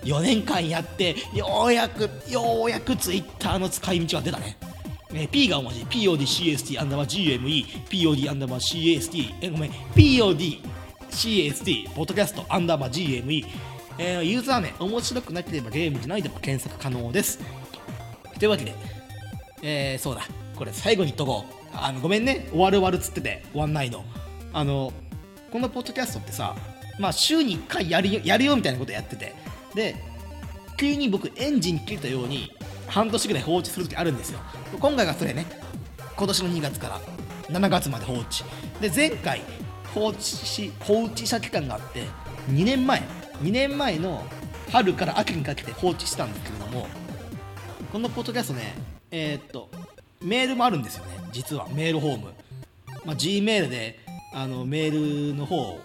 [0.04, 4.58] 4年間やってようやくようやくツイッターの使い道が出たね。
[5.14, 10.60] え P が大文字 PODCST アンダーバー GME POD アンダーバー CST えごめん POD
[11.16, 13.46] PODCST ポッドキャストアンダーバー GME
[13.98, 17.40] えー、ユーザー名面白くなければゲームじゃないでも検索可能です。
[18.38, 18.76] というわけで、
[19.62, 20.24] えー、そうだ。
[20.58, 21.54] これ最後に言っとこう。
[21.74, 22.50] あのごめんね。
[22.50, 24.04] 終わる終わるっつってて終わんないの。
[24.52, 24.92] あの
[25.50, 26.58] このポッドキャストってさ
[27.00, 29.34] まあ週に1回やるよやるよみたいなことやってて。
[29.74, 29.96] で
[30.78, 32.52] 急に僕エンジン切れたように
[32.88, 34.40] 半年ぐらい放置する時あるんですよ。
[34.78, 35.46] 今回がそれね。
[36.18, 37.00] 今年の2月から
[37.50, 38.44] 7月まで放置。
[38.82, 39.42] で前回
[39.96, 42.04] 放置し放置した期間があって
[42.50, 43.00] 2年前
[43.42, 44.26] 2年前の
[44.70, 46.88] 春から秋にかけて放置したんですけれども
[47.94, 48.76] このポッドキャストね
[49.10, 49.70] えー、っと
[50.22, 51.68] メールもあるんですよね実は。
[51.70, 52.34] メールホーム、
[53.06, 54.00] まあ、G メールで
[54.34, 55.80] あのメールの方を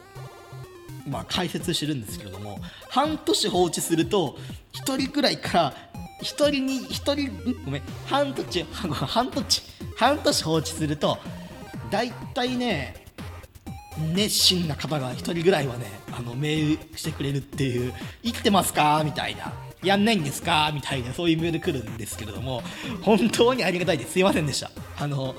[1.09, 4.37] まあ、解説してるんですけれども半年放置すると
[4.75, 5.75] 1人くらいから
[6.21, 7.83] 1人に1人ごめん。
[8.07, 9.63] 半年半年
[9.97, 11.19] 半年放置すると
[11.91, 13.07] 大体ね
[14.15, 19.03] 熱心な方が1人ぐらいはねあのメールしてくれるっていう生きてますか？
[19.05, 19.53] みたいな。
[19.83, 20.71] やんないんですか？
[20.75, 22.63] みたいなそういうメール来るんですけれども
[23.03, 24.13] 本当にありがたいです。
[24.13, 24.71] すいませんでした。
[24.99, 25.35] あの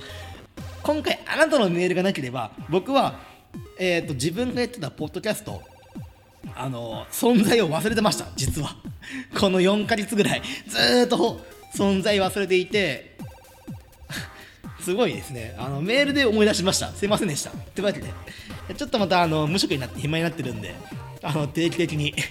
[0.84, 3.20] 今回あなたのメールがなければ僕は、
[3.80, 5.62] えーと、自分がやってたポッドキャスト
[6.56, 8.26] あの存在を忘れてました。
[8.36, 8.76] 実は。
[9.39, 11.39] この4ヶ月ぐらいずっと
[11.76, 13.18] 存在忘れていて
[14.80, 15.56] すごいですね。
[15.60, 16.89] あのメールで思い出しました。
[16.93, 17.52] すいませんでした。
[17.52, 18.12] というわけで
[18.76, 20.76] ちょっとまたあの無職になって暇になってるんで
[21.22, 22.14] あの定期的に。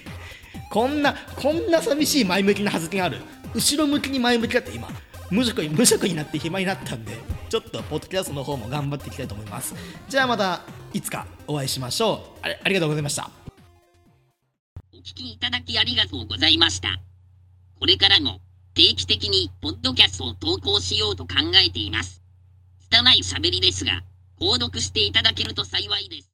[0.69, 3.19] こんなこんな寂しい前向きな発言ある。
[3.53, 4.87] 後ろ向きに前向きだって今。
[5.29, 7.17] 無職に無職になって暇になったんで
[7.49, 9.73] ちょっとポッドキャストの方も頑張っていきたいと思います。
[10.09, 10.61] じゃあまた
[10.93, 12.47] いつかお会いしましょう。
[12.47, 13.29] あありがとうございました。
[14.93, 16.99] お聞きいただきありがとうございました。
[17.79, 18.39] これからも
[18.73, 22.21] 定期的にポッドキャストを投稿しようと考えています。
[22.89, 24.03] 拙い喋りですが
[24.41, 26.29] 購読していただけると幸いです。